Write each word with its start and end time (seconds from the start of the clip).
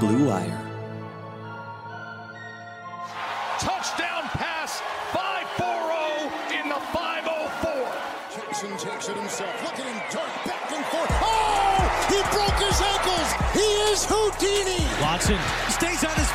Blue 0.00 0.28
Wire. 0.28 0.56
Touchdown 3.60 4.24
pass, 4.32 4.80
5-4-0 5.12 6.56
in 6.56 6.70
the 6.70 6.80
504. 6.88 7.84
Jackson 8.32 8.70
takes 8.78 9.10
it 9.10 9.16
himself. 9.16 9.52
Look 9.62 9.76
at 9.76 9.84
him 9.84 10.00
dart 10.08 10.32
back 10.48 10.72
and 10.72 10.84
forth. 10.86 11.12
Oh! 11.20 11.84
He 12.08 12.16
broke 12.32 12.56
his 12.64 12.80
ankles. 12.80 13.28
He 13.52 13.68
is 13.92 14.08
Houdini. 14.08 14.80
Watson 15.04 15.36
stays 15.68 16.02
on 16.02 16.16
his 16.16 16.29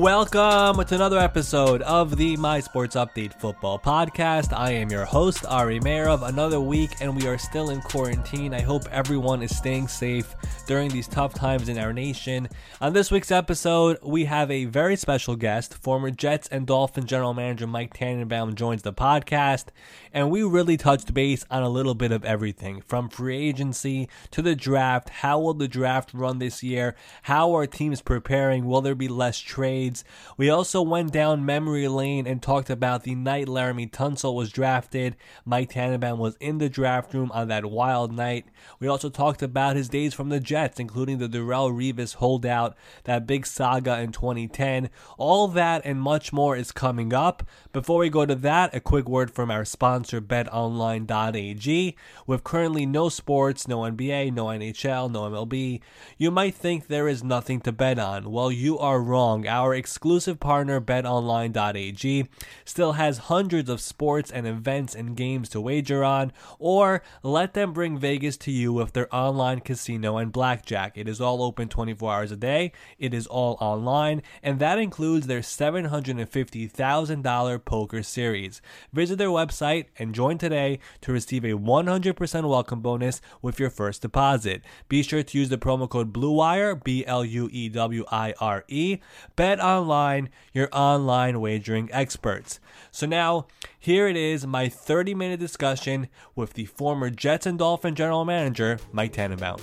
Welcome 0.00 0.82
to 0.82 0.94
another 0.94 1.18
episode 1.18 1.82
of 1.82 2.16
the 2.16 2.34
My 2.38 2.60
Sports 2.60 2.96
Update 2.96 3.38
Football 3.38 3.78
Podcast. 3.78 4.50
I 4.56 4.70
am 4.70 4.90
your 4.90 5.04
host, 5.04 5.44
Ari 5.44 5.78
Meirov. 5.80 6.26
Another 6.26 6.58
week, 6.58 6.92
and 7.02 7.14
we 7.14 7.26
are 7.26 7.36
still 7.36 7.68
in 7.68 7.82
quarantine. 7.82 8.54
I 8.54 8.62
hope 8.62 8.84
everyone 8.90 9.42
is 9.42 9.54
staying 9.54 9.88
safe 9.88 10.34
during 10.62 10.90
these 10.90 11.08
tough 11.08 11.34
times 11.34 11.68
in 11.68 11.76
our 11.78 11.92
nation. 11.92 12.48
On 12.80 12.92
this 12.92 13.10
week's 13.10 13.30
episode, 13.32 13.98
we 14.02 14.26
have 14.26 14.50
a 14.50 14.66
very 14.66 14.94
special 14.94 15.34
guest. 15.34 15.74
Former 15.74 16.10
Jets 16.10 16.48
and 16.48 16.66
Dolphins 16.66 17.06
general 17.06 17.34
manager 17.34 17.66
Mike 17.66 17.92
Tannenbaum 17.92 18.54
joins 18.54 18.82
the 18.82 18.92
podcast, 18.92 19.66
and 20.12 20.30
we 20.30 20.42
really 20.42 20.76
touched 20.76 21.12
base 21.12 21.44
on 21.50 21.62
a 21.62 21.68
little 21.68 21.94
bit 21.94 22.12
of 22.12 22.24
everything 22.24 22.82
from 22.86 23.08
free 23.08 23.48
agency 23.48 24.08
to 24.30 24.42
the 24.42 24.54
draft. 24.54 25.08
How 25.08 25.40
will 25.40 25.54
the 25.54 25.66
draft 25.66 26.14
run 26.14 26.38
this 26.38 26.62
year? 26.62 26.94
How 27.22 27.56
are 27.56 27.66
teams 27.66 28.00
preparing? 28.00 28.64
Will 28.66 28.80
there 28.80 28.94
be 28.94 29.08
less 29.08 29.38
trades? 29.38 30.04
We 30.36 30.50
also 30.50 30.82
went 30.82 31.12
down 31.12 31.44
memory 31.44 31.88
lane 31.88 32.26
and 32.28 32.40
talked 32.40 32.70
about 32.70 33.02
the 33.02 33.16
night 33.16 33.48
Laremy 33.48 33.90
Tunsil 33.90 34.34
was 34.34 34.52
drafted. 34.52 35.16
Mike 35.44 35.70
Tannenbaum 35.70 36.18
was 36.18 36.36
in 36.38 36.58
the 36.58 36.68
draft 36.68 37.12
room 37.12 37.32
on 37.32 37.48
that 37.48 37.66
wild 37.66 38.12
night. 38.12 38.46
We 38.78 38.86
also 38.86 39.10
talked 39.10 39.42
about 39.42 39.74
his 39.74 39.88
days 39.88 40.14
from 40.14 40.28
the 40.28 40.38
Jets 40.38 40.59
including 40.80 41.18
the 41.18 41.28
Darrelle 41.28 41.72
Revis 41.72 42.16
holdout, 42.16 42.76
that 43.04 43.26
big 43.26 43.46
saga 43.46 44.00
in 44.00 44.12
2010. 44.12 44.90
All 45.16 45.48
that 45.48 45.82
and 45.84 46.00
much 46.00 46.32
more 46.32 46.56
is 46.56 46.72
coming 46.72 47.12
up. 47.14 47.42
Before 47.72 48.00
we 48.00 48.10
go 48.10 48.26
to 48.26 48.34
that, 48.34 48.74
a 48.74 48.80
quick 48.80 49.08
word 49.08 49.30
from 49.30 49.50
our 49.50 49.64
sponsor, 49.64 50.20
betonline.ag. 50.20 51.96
With 52.26 52.44
currently 52.44 52.84
no 52.86 53.08
sports, 53.08 53.66
no 53.66 53.80
NBA, 53.80 54.32
no 54.32 54.46
NHL, 54.46 55.10
no 55.10 55.22
MLB, 55.30 55.80
you 56.18 56.30
might 56.30 56.54
think 56.54 56.86
there 56.86 57.08
is 57.08 57.24
nothing 57.24 57.60
to 57.62 57.72
bet 57.72 57.98
on. 57.98 58.30
Well, 58.30 58.52
you 58.52 58.78
are 58.78 59.00
wrong. 59.00 59.46
Our 59.46 59.74
exclusive 59.74 60.40
partner, 60.40 60.80
betonline.ag, 60.80 62.28
still 62.64 62.92
has 62.92 63.18
hundreds 63.18 63.70
of 63.70 63.80
sports 63.80 64.30
and 64.30 64.46
events 64.46 64.94
and 64.94 65.16
games 65.16 65.48
to 65.50 65.60
wager 65.60 66.04
on, 66.04 66.32
or 66.58 67.02
let 67.22 67.54
them 67.54 67.72
bring 67.72 67.98
Vegas 67.98 68.36
to 68.38 68.50
you 68.50 68.72
with 68.72 68.92
their 68.92 69.14
online 69.14 69.60
casino 69.60 70.16
and 70.16 70.32
blackjack. 70.40 70.96
It 70.96 71.06
is 71.06 71.20
all 71.20 71.42
open 71.42 71.68
24 71.68 72.14
hours 72.14 72.32
a 72.32 72.36
day. 72.36 72.72
It 72.98 73.12
is 73.12 73.26
all 73.26 73.58
online, 73.60 74.22
and 74.42 74.58
that 74.58 74.78
includes 74.78 75.26
their 75.26 75.40
$750,000 75.40 77.64
poker 77.66 78.02
series. 78.02 78.62
Visit 78.90 79.18
their 79.18 79.28
website 79.28 79.88
and 79.98 80.14
join 80.14 80.38
today 80.38 80.78
to 81.02 81.12
receive 81.12 81.44
a 81.44 81.58
100% 81.58 82.48
welcome 82.48 82.80
bonus 82.80 83.20
with 83.42 83.60
your 83.60 83.68
first 83.68 84.00
deposit. 84.00 84.62
Be 84.88 85.02
sure 85.02 85.22
to 85.22 85.38
use 85.38 85.50
the 85.50 85.58
promo 85.58 85.86
code 85.86 86.10
BLUEWIRE, 86.10 86.84
B 86.84 87.04
L 87.04 87.22
U 87.22 87.50
E 87.52 87.68
W 87.68 88.06
I 88.10 88.32
R 88.40 88.64
E. 88.66 88.96
Bet 89.36 89.60
online, 89.60 90.30
your 90.54 90.70
online 90.72 91.42
wagering 91.42 91.90
experts. 91.92 92.60
So 92.90 93.06
now, 93.06 93.46
here 93.78 94.08
it 94.08 94.16
is, 94.16 94.46
my 94.46 94.70
30 94.70 95.14
minute 95.14 95.38
discussion 95.38 96.08
with 96.34 96.54
the 96.54 96.64
former 96.64 97.10
Jets 97.10 97.44
and 97.44 97.58
Dolphin 97.58 97.94
general 97.94 98.24
manager, 98.24 98.78
Mike 98.90 99.12
Tannenbaum. 99.12 99.60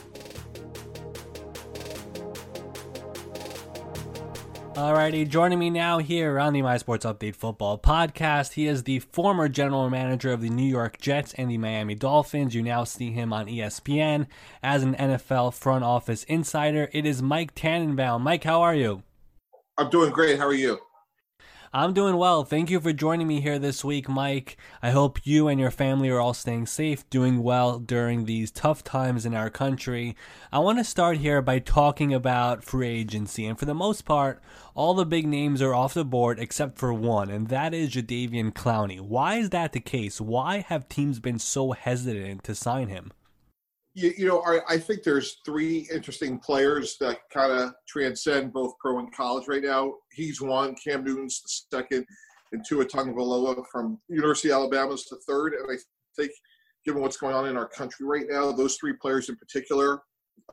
Alrighty, 4.77 5.27
joining 5.27 5.57
me 5.57 5.71
now 5.71 5.97
here 5.97 6.37
on 6.37 6.53
the 6.53 6.61
My 6.61 6.77
Sports 6.77 7.03
Update 7.03 7.35
Football 7.35 7.79
Podcast, 7.79 8.53
he 8.53 8.67
is 8.67 8.83
the 8.83 8.99
former 8.99 9.49
general 9.49 9.89
manager 9.89 10.31
of 10.31 10.41
the 10.41 10.51
New 10.51 10.69
York 10.69 10.99
Jets 10.99 11.33
and 11.33 11.49
the 11.49 11.57
Miami 11.57 11.95
Dolphins. 11.95 12.53
You 12.53 12.61
now 12.61 12.83
see 12.83 13.09
him 13.09 13.33
on 13.33 13.47
ESPN 13.47 14.27
as 14.61 14.83
an 14.83 14.93
NFL 14.93 15.55
front 15.55 15.83
office 15.83 16.25
insider. 16.25 16.91
It 16.93 17.07
is 17.07 17.23
Mike 17.23 17.55
Tannenbaum. 17.55 18.21
Mike, 18.21 18.43
how 18.43 18.61
are 18.61 18.75
you? 18.75 19.01
I'm 19.79 19.89
doing 19.89 20.11
great. 20.11 20.37
How 20.37 20.45
are 20.45 20.53
you? 20.53 20.77
I'm 21.73 21.93
doing 21.93 22.15
well. 22.15 22.45
Thank 22.45 22.69
you 22.69 22.79
for 22.79 22.93
joining 22.93 23.27
me 23.27 23.41
here 23.41 23.59
this 23.59 23.83
week, 23.83 24.07
Mike. 24.07 24.55
I 24.81 24.91
hope 24.91 25.19
you 25.27 25.49
and 25.49 25.59
your 25.59 25.69
family 25.69 26.09
are 26.09 26.19
all 26.21 26.33
staying 26.33 26.67
safe, 26.67 27.07
doing 27.09 27.43
well 27.43 27.77
during 27.77 28.23
these 28.23 28.51
tough 28.51 28.85
times 28.85 29.25
in 29.25 29.33
our 29.33 29.49
country. 29.49 30.15
I 30.49 30.59
want 30.59 30.77
to 30.77 30.85
start 30.85 31.17
here 31.17 31.41
by 31.41 31.59
talking 31.59 32.13
about 32.13 32.63
free 32.63 32.87
agency. 32.87 33.45
And 33.45 33.59
for 33.59 33.65
the 33.65 33.73
most 33.73 34.05
part, 34.05 34.41
all 34.75 34.93
the 34.93 35.05
big 35.05 35.27
names 35.27 35.61
are 35.61 35.75
off 35.75 35.93
the 35.93 36.05
board 36.05 36.39
except 36.39 36.77
for 36.77 36.93
one, 36.93 37.29
and 37.29 37.49
that 37.49 37.73
is 37.73 37.89
Jadeveon 37.89 38.53
Clowney. 38.53 39.01
Why 39.01 39.35
is 39.35 39.49
that 39.49 39.73
the 39.73 39.81
case? 39.81 40.21
Why 40.21 40.59
have 40.59 40.87
teams 40.87 41.19
been 41.19 41.37
so 41.37 41.73
hesitant 41.73 42.45
to 42.45 42.55
sign 42.55 42.87
him? 42.87 43.11
You, 43.97 44.13
you 44.15 44.27
know, 44.27 44.43
I, 44.45 44.75
I, 44.75 44.77
think 44.77 45.01
there's 45.01 45.37
three 45.43 45.87
interesting 45.91 46.37
players 46.37 46.97
that 46.99 47.17
kind 47.33 47.51
of 47.51 47.73
transcend 47.87 48.53
both 48.53 48.77
pro 48.79 48.99
and 48.99 49.11
college 49.11 49.47
right 49.47 49.63
now. 49.63 49.91
He's 50.11 50.39
one, 50.39 50.75
Cam 50.75 51.03
Newton's 51.03 51.41
the 51.41 51.77
second, 51.77 52.05
and 52.51 52.63
Tua 52.63 52.85
Tagovailoa 52.85 53.63
from 53.71 53.99
University 54.07 54.49
of 54.49 54.57
Alabama 54.57 54.93
is 54.93 55.05
the 55.09 55.17
third. 55.27 55.55
And 55.55 55.65
I 55.71 55.77
think, 56.15 56.31
given 56.85 57.01
what's 57.01 57.17
going 57.17 57.33
on 57.33 57.47
in 57.47 57.57
our 57.57 57.67
country 57.67 58.05
right 58.05 58.27
now, 58.29 58.51
those 58.51 58.75
three 58.75 58.93
players 59.01 59.29
in 59.29 59.35
particular 59.35 60.03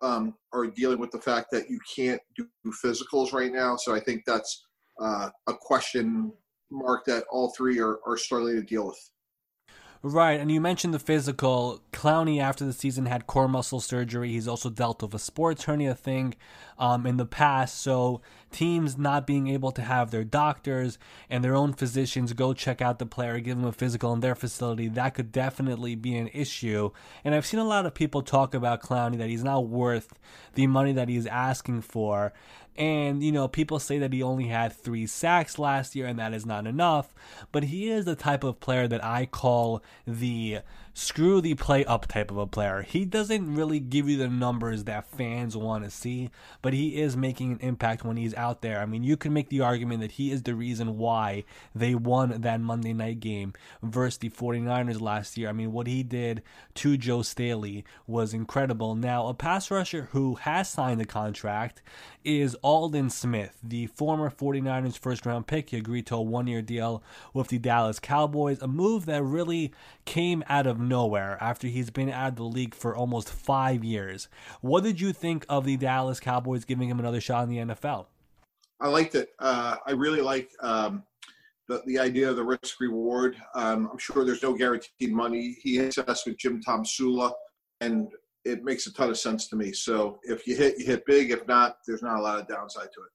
um, 0.00 0.34
are 0.55 0.66
dealing 0.66 0.99
with 0.99 1.11
the 1.11 1.21
fact 1.21 1.49
that 1.53 1.69
you 1.69 1.78
can't 1.94 2.22
do 2.37 2.47
physicals 2.82 3.34
right 3.34 3.53
now. 3.53 3.76
So 3.76 3.94
I 3.94 4.00
think 4.00 4.22
that's 4.26 4.65
uh, 5.03 5.28
a 5.49 5.53
question 5.53 6.32
mark 6.71 7.05
that 7.05 7.25
all 7.31 7.53
three 7.55 7.78
are, 7.78 7.99
are 8.06 8.16
struggling 8.16 8.56
to 8.56 8.62
deal 8.62 8.87
with. 8.87 9.11
Right, 10.06 10.38
and 10.38 10.53
you 10.53 10.60
mentioned 10.60 10.92
the 10.92 10.98
physical. 10.98 11.81
Clowney, 11.91 12.38
after 12.38 12.66
the 12.66 12.75
season, 12.75 13.06
had 13.06 13.26
core 13.26 13.48
muscle 13.48 13.81
surgery. 13.81 14.32
He's 14.32 14.47
also 14.47 14.69
dealt 14.69 15.00
with 15.00 15.15
a 15.15 15.19
sports 15.19 15.65
hernia 15.65 15.94
thing 15.94 16.34
um, 16.78 17.06
in 17.06 17.16
the 17.16 17.25
past. 17.25 17.81
So, 17.81 18.20
teams 18.54 18.97
not 18.97 19.26
being 19.26 19.48
able 19.48 19.72
to 19.72 19.82
have 19.82 20.10
their 20.10 20.22
doctors 20.22 20.97
and 21.28 21.42
their 21.42 21.56
own 21.56 21.72
physicians 21.72 22.32
go 22.32 22.54
check 22.54 22.81
out 22.81 23.00
the 23.00 23.06
player, 23.06 23.41
give 23.41 23.59
him 23.59 23.65
a 23.65 23.72
physical 23.72 24.12
in 24.12 24.20
their 24.20 24.37
facility, 24.37 24.87
that 24.88 25.15
could 25.15 25.32
definitely 25.32 25.97
be 25.97 26.16
an 26.16 26.31
issue. 26.32 26.91
And 27.25 27.34
I've 27.34 27.44
seen 27.44 27.59
a 27.59 27.64
lot 27.64 27.84
of 27.84 27.94
people 27.94 28.22
talk 28.22 28.54
about 28.54 28.81
Clowney 28.81 29.19
that 29.19 29.28
he's 29.28 29.43
not 29.43 29.66
worth 29.66 30.14
the 30.54 30.69
money 30.69 30.93
that 30.93 31.09
he's 31.09 31.26
asking 31.26 31.82
for. 31.82 32.32
And, 32.76 33.22
you 33.22 33.32
know, 33.32 33.48
people 33.48 33.81
say 33.81 33.98
that 33.98 34.12
he 34.12 34.22
only 34.22 34.47
had 34.47 34.72
three 34.72 35.06
sacks 35.06 35.59
last 35.59 35.97
year 35.97 36.06
and 36.06 36.19
that 36.20 36.32
is 36.32 36.47
not 36.47 36.66
enough. 36.66 37.12
But 37.50 37.64
he 37.64 37.91
is 37.91 38.04
the 38.04 38.16
type 38.16 38.44
of 38.44 38.60
player 38.60 38.87
that 38.87 39.04
I 39.04 39.26
call 39.26 39.82
the 40.06 40.60
screw 40.94 41.41
the 41.41 41.55
play 41.55 41.84
up 41.84 42.06
type 42.06 42.31
of 42.31 42.38
a 42.38 42.47
player. 42.47 42.82
He 42.82 43.05
doesn't 43.05 43.55
really 43.55 43.81
give 43.81 44.09
you 44.09 44.16
the 44.16 44.28
numbers 44.28 44.84
that 44.84 45.06
fans 45.06 45.56
want 45.56 45.82
to 45.82 45.91
see, 45.91 46.31
but 46.62 46.72
he 46.72 47.00
is 47.00 47.16
making 47.16 47.53
an 47.53 47.59
impact 47.60 48.05
when 48.05 48.16
he's 48.16 48.34
out 48.34 48.62
there. 48.62 48.81
I 48.81 48.87
mean, 48.87 49.03
you 49.03 49.16
can 49.16 49.32
make 49.32 49.49
the 49.49 49.60
argument 49.60 50.00
that 50.03 50.12
he 50.12 50.31
is 50.31 50.44
the 50.44 50.55
reason 50.55 50.97
why 50.97 51.44
they 51.75 51.97
won 51.97 52.41
that 52.43 52.60
Monday 52.60 52.93
night 52.93 53.19
game 53.19 53.55
versus 53.82 54.19
the 54.19 54.31
49ers 54.31 55.00
last 55.00 55.37
year. 55.37 55.49
I 55.49 55.53
mean, 55.53 55.72
what 55.72 55.88
he 55.88 56.05
did 56.05 56.43
to 56.76 56.96
Joe 56.96 57.23
Staley 57.23 57.85
was 58.06 58.32
incredible. 58.32 58.94
Now, 58.94 59.26
a 59.26 59.35
pass 59.35 59.73
rusher 59.73 60.08
who 60.12 60.37
has 60.37 60.69
signed 60.69 61.00
a 61.00 61.05
contract 61.05 61.82
is 62.25 62.56
Aldon 62.62 63.11
Smith, 63.11 63.59
the 63.62 63.87
former 63.87 64.31
49ers 64.31 64.99
first 64.99 65.26
round 65.26 65.47
pick. 65.47 65.71
He 65.71 65.76
agreed 65.76 66.06
to 66.06 66.17
a 66.17 66.23
one 66.23 66.47
year 66.47 66.62
deal 66.62 67.03
with 67.32 67.49
the 67.49 67.59
Dallas 67.59 67.99
Cowboys, 67.99 68.61
a 68.62 68.67
move 68.67 69.06
that 69.06 69.23
really 69.23 69.73
came 70.05 70.43
out 70.49 70.67
of 70.67 70.81
nowhere 70.81 71.37
after 71.41 71.69
he's 71.69 71.91
been 71.91 72.11
out 72.11 72.29
of 72.29 72.37
the 72.37 72.44
league 72.44 72.75
for 72.75 72.97
almost 72.97 73.29
five 73.29 73.85
years. 73.85 74.29
What 74.61 74.85
did 74.85 75.00
you 75.00 75.12
think 75.12 75.44
of 75.49 75.65
the 75.65 75.76
Dallas 75.76 76.21
Cowboys 76.21 76.65
giving 76.65 76.88
him 76.88 76.99
another 76.99 77.21
shot 77.21 77.44
in 77.44 77.50
the 77.50 77.75
NFL? 77.75 78.06
I 78.81 78.88
liked 78.88 79.15
it. 79.15 79.31
Uh, 79.38 79.77
I 79.87 79.93
really 79.93 80.20
like 80.20 80.50
um, 80.61 81.05
the, 81.69 81.82
the 81.87 81.99
idea 81.99 82.31
of 82.31 82.37
the 82.37 82.44
risk 82.44 82.81
reward. 82.81 83.37
Um, 83.55 83.88
I'm 83.93 83.99
sure 83.99 84.25
there's 84.25 84.43
no 84.43 84.55
guaranteed 84.55 85.12
money. 85.12 85.56
He 85.61 85.77
hits 85.77 85.99
us 85.99 86.27
with 86.27 86.38
Jim 86.38 86.61
Tomsula 86.62 87.32
and 87.81 88.09
it 88.44 88.64
makes 88.64 88.87
a 88.87 88.93
ton 88.93 89.11
of 89.11 89.19
sense 89.19 89.49
to 89.49 89.56
me. 89.56 89.73
So 89.73 90.19
if 90.23 90.46
you 90.46 90.56
hit, 90.56 90.79
you 90.79 90.87
hit 90.87 91.06
big. 91.06 91.31
If 91.31 91.46
not, 91.46 91.79
there's 91.87 92.02
not 92.02 92.19
a 92.19 92.23
lot 92.23 92.38
of 92.38 92.49
downside 92.49 92.93
to 92.94 93.00
it. 93.02 93.11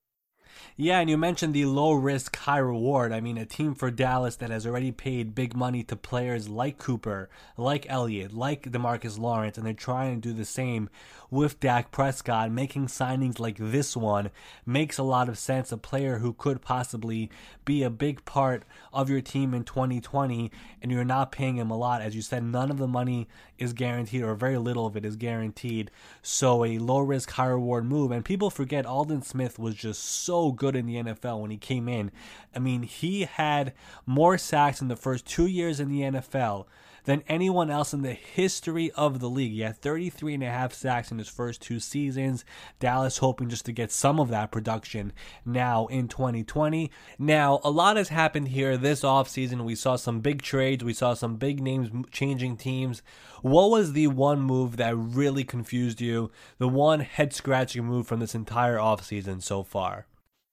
Yeah, 0.75 0.99
and 0.99 1.09
you 1.09 1.17
mentioned 1.17 1.53
the 1.53 1.65
low 1.65 1.93
risk, 1.93 2.35
high 2.37 2.57
reward. 2.57 3.11
I 3.11 3.19
mean, 3.19 3.37
a 3.37 3.45
team 3.45 3.75
for 3.75 3.91
Dallas 3.91 4.37
that 4.37 4.49
has 4.49 4.65
already 4.65 4.91
paid 4.91 5.35
big 5.35 5.55
money 5.55 5.83
to 5.83 5.95
players 5.95 6.47
like 6.47 6.77
Cooper, 6.77 7.29
like 7.57 7.85
Elliott, 7.89 8.33
like 8.33 8.63
Demarcus 8.63 9.19
Lawrence, 9.19 9.57
and 9.57 9.65
they're 9.65 9.73
trying 9.73 10.21
to 10.21 10.29
do 10.29 10.33
the 10.33 10.45
same 10.45 10.89
with 11.29 11.59
Dak 11.59 11.91
Prescott. 11.91 12.51
Making 12.51 12.87
signings 12.87 13.39
like 13.39 13.57
this 13.57 13.95
one 13.95 14.31
makes 14.65 14.97
a 14.97 15.03
lot 15.03 15.27
of 15.29 15.37
sense. 15.37 15.71
A 15.71 15.77
player 15.77 16.19
who 16.19 16.33
could 16.33 16.61
possibly 16.61 17.29
be 17.65 17.83
a 17.83 17.89
big 17.89 18.23
part 18.25 18.63
of 18.93 19.09
your 19.09 19.21
team 19.21 19.53
in 19.53 19.63
2020, 19.63 20.51
and 20.81 20.91
you're 20.91 21.03
not 21.03 21.31
paying 21.31 21.57
him 21.57 21.71
a 21.71 21.77
lot. 21.77 22.01
As 22.01 22.15
you 22.15 22.21
said, 22.21 22.43
none 22.43 22.71
of 22.71 22.77
the 22.77 22.87
money 22.87 23.27
is 23.59 23.73
guaranteed, 23.73 24.23
or 24.23 24.33
very 24.35 24.57
little 24.57 24.85
of 24.85 24.95
it 24.95 25.05
is 25.05 25.15
guaranteed. 25.15 25.91
So, 26.21 26.65
a 26.65 26.77
low 26.79 26.99
risk, 26.99 27.31
high 27.31 27.47
reward 27.47 27.85
move. 27.85 28.11
And 28.11 28.25
people 28.25 28.49
forget 28.49 28.85
Aldon 28.85 29.21
Smith 29.21 29.59
was 29.59 29.75
just 29.75 30.03
so 30.03 30.51
good 30.51 30.75
in 30.75 30.85
the 30.85 30.95
NFL 30.95 31.41
when 31.41 31.51
he 31.51 31.57
came 31.57 31.87
in. 31.87 32.11
I 32.55 32.59
mean, 32.59 32.83
he 32.83 33.23
had 33.23 33.73
more 34.05 34.37
sacks 34.37 34.81
in 34.81 34.87
the 34.87 34.95
first 34.95 35.25
two 35.25 35.45
years 35.45 35.79
in 35.79 35.89
the 35.89 36.01
NFL 36.01 36.65
than 37.09 37.23
anyone 37.27 37.71
else 37.71 37.91
in 37.91 38.03
the 38.03 38.13
history 38.13 38.91
of 38.91 39.19
the 39.19 39.27
league. 39.27 39.53
He 39.53 39.61
had 39.61 39.81
33 39.81 40.35
and 40.35 40.43
a 40.43 40.51
half 40.51 40.75
sacks 40.75 41.11
in 41.11 41.17
his 41.17 41.27
first 41.27 41.59
two 41.59 41.79
seasons. 41.79 42.45
Dallas 42.79 43.17
hoping 43.17 43.49
just 43.49 43.65
to 43.65 43.71
get 43.71 43.91
some 43.91 44.19
of 44.19 44.29
that 44.29 44.51
production 44.51 45.11
now 45.43 45.87
in 45.87 46.07
2020. 46.07 46.91
Now, 47.17 47.61
a 47.63 47.71
lot 47.71 47.97
has 47.97 48.09
happened 48.09 48.49
here 48.49 48.77
this 48.77 49.01
offseason. 49.01 49.65
We 49.65 49.73
saw 49.73 49.95
some 49.95 50.19
big 50.19 50.43
trades, 50.43 50.83
we 50.83 50.93
saw 50.93 51.15
some 51.15 51.37
big 51.37 51.63
names 51.63 51.89
changing 52.11 52.57
teams. 52.57 53.01
What 53.41 53.71
was 53.71 53.93
the 53.93 54.05
one 54.05 54.39
move 54.39 54.77
that 54.77 54.95
really 54.95 55.43
confused 55.43 56.01
you? 56.01 56.29
The 56.59 56.67
one 56.67 56.99
head 56.99 57.33
scratching 57.33 57.85
move 57.85 58.05
from 58.05 58.19
this 58.19 58.35
entire 58.35 58.77
offseason 58.77 59.41
so 59.41 59.63
far? 59.63 60.05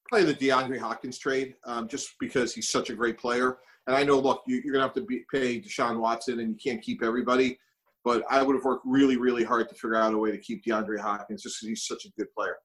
Probably 0.09 0.33
the 0.33 0.49
DeAndre 0.49 0.79
Hopkins 0.79 1.19
trade, 1.19 1.57
um, 1.67 1.87
just 1.87 2.19
because 2.19 2.55
he's 2.55 2.71
such 2.71 2.89
a 2.89 2.95
great 2.95 3.19
player. 3.19 3.59
And 3.87 3.97
I 3.97 4.03
know, 4.03 4.19
look, 4.19 4.43
you, 4.47 4.59
are 4.59 4.73
going 4.73 4.75
to 4.75 4.81
have 4.81 4.95
to 4.95 5.03
be, 5.03 5.25
pay 5.33 5.61
Deshaun 5.61 6.01
Watson, 6.01 6.41
and 6.41 6.51
you 6.51 6.57
can't 6.57 6.83
keep 6.83 7.03
everybody. 7.03 7.59
But 8.05 8.25
I 8.31 8.43
would 8.43 8.55
have 8.55 8.65
worked 8.65 8.85
really, 8.87 9.17
really 9.17 9.45
hard 9.45 9.69
to 9.69 9.75
figure 9.75 9.97
out 9.97 10.15
a 10.15 10.19
way 10.19 10.31
to 10.31 10.39
keep 10.39 10.65
DeAndre 10.65 10.99
Hopkins 10.99 11.43
just 11.43 11.57
because 11.61 11.69
he's 11.69 11.87
such 11.87 12.05
a 12.05 12.11
good 12.17 12.33
player. 12.37 12.57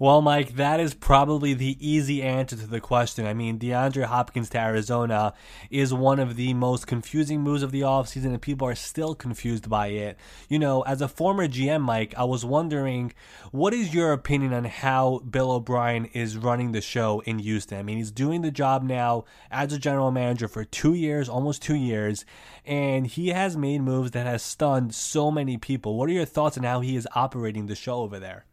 Well, 0.00 0.22
Mike, 0.22 0.54
that 0.54 0.78
is 0.78 0.94
probably 0.94 1.54
the 1.54 1.76
easy 1.80 2.22
answer 2.22 2.54
to 2.54 2.68
the 2.68 2.78
question. 2.78 3.26
I 3.26 3.34
mean, 3.34 3.58
DeAndre 3.58 4.04
Hopkins 4.04 4.48
to 4.50 4.58
Arizona 4.60 5.34
is 5.70 5.92
one 5.92 6.20
of 6.20 6.36
the 6.36 6.54
most 6.54 6.86
confusing 6.86 7.40
moves 7.40 7.64
of 7.64 7.72
the 7.72 7.80
offseason, 7.80 8.26
and 8.26 8.40
people 8.40 8.68
are 8.68 8.76
still 8.76 9.16
confused 9.16 9.68
by 9.68 9.88
it. 9.88 10.16
You 10.48 10.60
know, 10.60 10.82
as 10.82 11.00
a 11.00 11.08
former 11.08 11.48
GM, 11.48 11.80
Mike, 11.80 12.14
I 12.16 12.22
was 12.22 12.44
wondering 12.44 13.12
what 13.50 13.74
is 13.74 13.92
your 13.92 14.12
opinion 14.12 14.54
on 14.54 14.66
how 14.66 15.18
Bill 15.28 15.50
O'Brien 15.50 16.04
is 16.12 16.38
running 16.38 16.70
the 16.70 16.80
show 16.80 17.18
in 17.26 17.40
Houston? 17.40 17.76
I 17.76 17.82
mean, 17.82 17.96
he's 17.96 18.12
doing 18.12 18.42
the 18.42 18.52
job 18.52 18.84
now 18.84 19.24
as 19.50 19.72
a 19.72 19.80
general 19.80 20.12
manager 20.12 20.46
for 20.46 20.64
two 20.64 20.94
years, 20.94 21.28
almost 21.28 21.60
two 21.60 21.74
years, 21.74 22.24
and 22.64 23.04
he 23.04 23.30
has 23.30 23.56
made 23.56 23.82
moves 23.82 24.12
that 24.12 24.26
has 24.26 24.44
stunned 24.44 24.94
so 24.94 25.32
many 25.32 25.56
people. 25.56 25.98
What 25.98 26.08
are 26.08 26.12
your 26.12 26.24
thoughts 26.24 26.56
on 26.56 26.62
how 26.62 26.82
he 26.82 26.94
is 26.94 27.08
operating 27.16 27.66
the 27.66 27.74
show 27.74 27.96
over 27.96 28.20
there? 28.20 28.44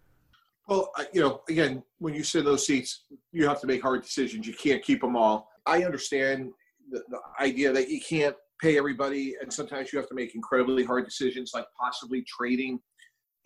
Well, 0.67 0.91
you 1.13 1.21
know, 1.21 1.41
again, 1.47 1.83
when 1.99 2.13
you 2.13 2.23
sit 2.23 2.39
in 2.39 2.45
those 2.45 2.65
seats, 2.65 3.05
you 3.31 3.47
have 3.47 3.61
to 3.61 3.67
make 3.67 3.81
hard 3.81 4.01
decisions. 4.01 4.47
You 4.47 4.53
can't 4.53 4.83
keep 4.83 5.01
them 5.01 5.15
all. 5.15 5.47
I 5.65 5.83
understand 5.83 6.51
the, 6.91 7.03
the 7.09 7.19
idea 7.39 7.71
that 7.71 7.89
you 7.89 8.01
can't 8.01 8.35
pay 8.59 8.77
everybody, 8.77 9.35
and 9.41 9.51
sometimes 9.51 9.93
you 9.93 9.99
have 9.99 10.09
to 10.09 10.15
make 10.15 10.33
incredibly 10.33 10.83
hard 10.83 11.05
decisions, 11.05 11.51
like 11.53 11.65
possibly 11.79 12.23
trading 12.27 12.79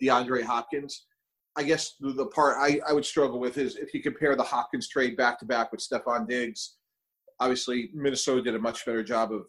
DeAndre 0.02 0.42
Hopkins. 0.42 1.06
I 1.56 1.64
guess 1.64 1.96
the, 2.00 2.26
part 2.26 2.56
I, 2.58 2.80
I 2.88 2.92
would 2.92 3.04
struggle 3.04 3.40
with 3.40 3.58
is 3.58 3.76
if 3.76 3.92
you 3.92 4.02
compare 4.02 4.36
the 4.36 4.42
Hopkins 4.42 4.88
trade 4.88 5.16
back 5.16 5.38
to 5.40 5.44
back 5.44 5.72
with 5.72 5.80
Stefon 5.80 6.26
Diggs. 6.26 6.76
Obviously, 7.40 7.90
Minnesota 7.92 8.42
did 8.42 8.54
a 8.54 8.58
much 8.58 8.86
better 8.86 9.02
job 9.02 9.32
of 9.32 9.42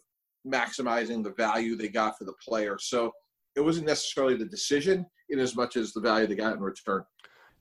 maximizing 0.46 1.22
the 1.22 1.32
value 1.34 1.76
they 1.76 1.88
got 1.88 2.18
for 2.18 2.24
the 2.24 2.34
player. 2.46 2.76
So 2.80 3.12
it 3.54 3.60
wasn't 3.60 3.86
necessarily 3.86 4.36
the 4.36 4.44
decision 4.44 5.06
in 5.30 5.38
as 5.38 5.54
much 5.54 5.76
as 5.76 5.92
the 5.92 6.00
value 6.00 6.26
they 6.26 6.34
got 6.34 6.54
in 6.54 6.60
return. 6.60 7.04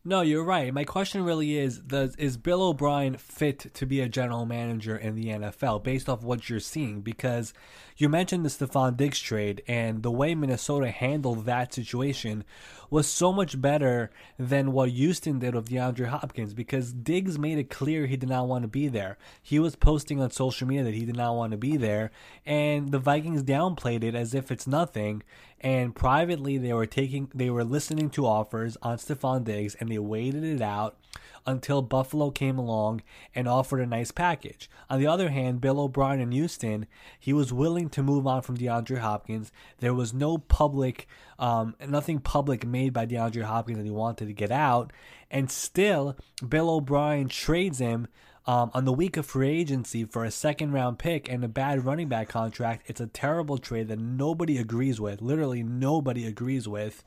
No, 0.03 0.21
you're 0.21 0.44
right. 0.44 0.74
My 0.74 0.83
question 0.83 1.24
really 1.24 1.59
is: 1.59 1.77
Does 1.77 2.15
is 2.15 2.36
Bill 2.36 2.63
O'Brien 2.63 3.18
fit 3.18 3.71
to 3.75 3.86
be 3.86 4.01
a 4.01 4.09
general 4.09 4.48
manager 4.48 4.98
in 4.98 5.13
the 5.13 5.27
NFL 5.27 5.83
based 5.83 6.09
off 6.09 6.24
what 6.24 6.50
you're 6.50 6.59
seeing? 6.59 7.01
Because 7.01 7.53
you 7.98 8.09
mentioned 8.09 8.44
the 8.44 8.50
Stefon 8.50 8.98
Diggs 8.98 9.19
trade, 9.19 9.62
and 9.68 10.01
the 10.01 10.09
way 10.09 10.33
Minnesota 10.33 10.89
handled 10.89 11.45
that 11.45 11.71
situation 11.71 12.44
was 12.89 13.07
so 13.07 13.31
much 13.31 13.62
better 13.62 14.09
than 14.39 14.71
what 14.71 14.89
Houston 14.89 15.38
did 15.38 15.53
with 15.53 15.69
DeAndre 15.69 16.07
Hopkins. 16.07 16.56
Because 16.56 16.94
Diggs 16.94 17.38
made 17.38 17.59
it 17.59 17.69
clear 17.69 18.07
he 18.07 18.18
did 18.18 18.27
not 18.27 18.48
want 18.48 18.63
to 18.63 18.68
be 18.68 18.88
there. 18.88 19.19
He 19.39 19.59
was 19.59 19.75
posting 19.75 20.19
on 20.19 20.31
social 20.31 20.68
media 20.68 20.83
that 20.83 20.95
he 20.95 21.06
did 21.06 21.15
not 21.15 21.36
want 21.36 21.51
to 21.51 21.57
be 21.57 21.77
there, 21.77 22.09
and 22.44 22.92
the 22.92 22.98
Vikings 22.98 23.44
downplayed 23.44 24.03
it 24.03 24.15
as 24.15 24.33
if 24.33 24.51
it's 24.51 24.65
nothing 24.65 25.21
and 25.61 25.95
privately 25.95 26.57
they 26.57 26.73
were 26.73 26.87
taking 26.87 27.31
they 27.33 27.49
were 27.49 27.63
listening 27.63 28.09
to 28.09 28.25
offers 28.25 28.77
on 28.81 28.97
Stefon 28.97 29.43
Diggs 29.43 29.75
and 29.75 29.89
they 29.89 29.99
waited 29.99 30.43
it 30.43 30.61
out 30.61 30.97
until 31.45 31.81
Buffalo 31.81 32.29
came 32.29 32.57
along 32.57 33.01
and 33.33 33.47
offered 33.47 33.79
a 33.79 33.85
nice 33.85 34.11
package. 34.11 34.69
On 34.89 34.99
the 34.99 35.07
other 35.07 35.29
hand, 35.29 35.61
Bill 35.61 35.79
O'Brien 35.79 36.19
in 36.19 36.31
Houston, 36.31 36.85
he 37.19 37.33
was 37.33 37.53
willing 37.53 37.89
to 37.89 38.03
move 38.03 38.27
on 38.27 38.41
from 38.41 38.57
DeAndre 38.57 38.99
Hopkins. 38.99 39.51
There 39.79 39.93
was 39.93 40.13
no 40.13 40.37
public, 40.37 41.07
um, 41.39 41.75
nothing 41.87 42.19
public 42.19 42.65
made 42.65 42.93
by 42.93 43.05
DeAndre 43.05 43.43
Hopkins 43.43 43.77
that 43.77 43.85
he 43.85 43.91
wanted 43.91 44.27
to 44.27 44.33
get 44.33 44.51
out, 44.51 44.93
and 45.29 45.49
still 45.49 46.15
Bill 46.47 46.69
O'Brien 46.69 47.27
trades 47.27 47.79
him 47.79 48.07
um, 48.51 48.69
on 48.74 48.83
the 48.83 48.92
week 48.92 49.15
of 49.15 49.25
free 49.25 49.48
agency 49.50 50.03
for 50.03 50.25
a 50.25 50.31
second 50.31 50.74
round 50.74 51.00
pick 51.00 51.31
and 51.31 51.42
a 51.42 51.48
bad 51.48 51.86
running 51.86 52.09
back 52.09 52.27
contract. 52.27 52.83
It's 52.88 53.00
a 53.00 53.07
terrible 53.07 53.57
trade 53.57 53.88
that 53.88 54.00
nobody 54.00 54.57
agrees 54.57 55.00
with. 55.00 55.21
Literally, 55.21 55.63
nobody 55.63 56.25
agrees 56.25 56.68
with. 56.68 57.01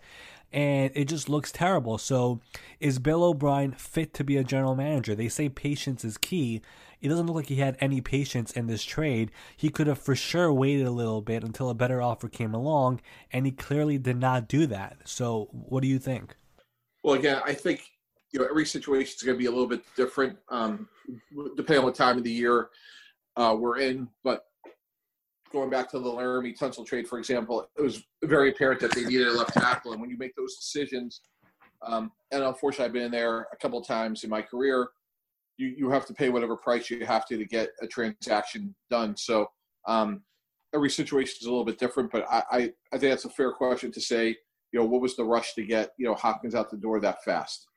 And 0.55 0.91
it 0.95 1.05
just 1.05 1.29
looks 1.29 1.53
terrible. 1.53 1.99
So, 1.99 2.41
is 2.81 2.99
Bill 2.99 3.23
O'Brien 3.23 3.73
fit 3.73 4.15
to 4.15 4.25
be 4.25 4.39
a 4.39 4.45
general 4.45 4.75
manager? 4.75 5.15
They 5.15 5.29
say 5.29 5.51
patience 5.51 6.03
is 6.03 6.17
key. 6.17 6.63
It 7.03 7.09
doesn't 7.09 7.27
look 7.27 7.37
like 7.37 7.47
he 7.49 7.57
had 7.57 7.77
any 7.79 8.01
patience 8.01 8.51
in 8.53 8.67
this 8.67 8.83
trade. 8.83 9.31
He 9.55 9.69
could 9.69 9.87
have 9.87 9.99
for 9.99 10.17
sure 10.17 10.51
waited 10.51 10.87
a 10.87 10.93
little 10.93 11.21
bit 11.21 11.45
until 11.45 11.69
a 11.69 11.75
better 11.75 12.01
offer 12.01 12.29
came 12.29 12.55
along, 12.55 13.03
and 13.31 13.45
he 13.45 13.53
clearly 13.53 13.99
did 13.99 14.17
not 14.17 14.49
do 14.49 14.67
that. 14.69 14.97
So, 15.05 15.51
what 15.51 15.83
do 15.83 15.89
you 15.89 15.99
think? 15.99 16.37
Well, 17.03 17.17
again, 17.17 17.43
I 17.45 17.53
think 17.53 17.91
you 18.35 18.41
know 18.41 18.47
every 18.51 18.67
situation 18.67 19.15
is 19.17 19.23
going 19.23 19.37
to 19.37 19.39
be 19.39 19.47
a 19.47 19.51
little 19.51 19.69
bit 19.69 19.85
different 19.97 20.37
um, 20.51 20.89
depending 21.57 21.79
on 21.79 21.85
what 21.85 21.95
time 21.95 22.19
of 22.19 22.25
the 22.25 22.33
year 22.33 22.69
uh, 23.37 23.57
we're 23.59 23.79
in. 23.79 24.09
But 24.25 24.45
going 25.53 25.71
back 25.71 25.89
to 25.93 26.01
the 26.01 26.09
Laremy 26.09 26.59
Tunsil 26.59 26.85
trade, 26.85 27.07
for 27.07 27.19
example, 27.19 27.69
it 27.79 27.81
was 27.81 28.03
very 28.25 28.51
apparent 28.51 28.81
that 28.81 28.93
they 28.93 29.05
needed 29.05 29.29
a 29.29 29.33
left 29.33 29.55
tackle, 29.55 29.93
and 29.93 30.01
when 30.01 30.11
you 30.11 30.19
make 30.19 30.35
those 30.35 30.57
decisions, 30.57 31.21
um, 31.87 32.11
and 32.33 32.43
unfortunately, 32.43 32.87
I've 32.87 32.93
been 32.93 33.13
there 33.13 33.47
a 33.53 33.57
couple 33.57 33.79
of 33.79 33.87
times 33.87 34.25
in 34.25 34.31
my 34.31 34.43
career. 34.43 34.89
You, 35.57 35.69
you 35.69 35.91
have 35.91 36.05
to 36.07 36.15
pay 36.15 36.31
whatever 36.31 36.57
price 36.57 36.91
you 36.91 37.07
have 37.07 37.27
to 37.27 37.37
to 37.37 37.45
get 37.45 37.69
a 37.81 37.87
transaction 37.87 38.75
done. 38.91 39.17
So 39.17 39.47
um, 39.87 40.23
every 40.75 40.91
situation 40.91 41.37
is 41.41 41.47
a 41.47 41.51
little 41.51 41.65
bit 41.65 41.79
different, 41.79 42.11
but 42.11 42.27
I, 42.29 42.43
I, 42.51 42.59
I 42.93 42.99
think 42.99 43.13
that's 43.13 43.27
a 43.27 43.31
fair 43.31 43.53
question 43.53 43.93
to 43.93 44.01
say. 44.01 44.37
You 44.73 44.81
know, 44.81 44.87
what 44.87 45.01
was 45.01 45.15
the 45.15 45.25
rush 45.25 45.55
to 45.55 45.65
get 45.65 45.91
you 45.99 46.05
know 46.05 46.15
Hopkins 46.15 46.57
out 46.57 46.69
the 46.69 46.77
door 46.77 46.99
that 46.99 47.23
fast? 47.23 47.69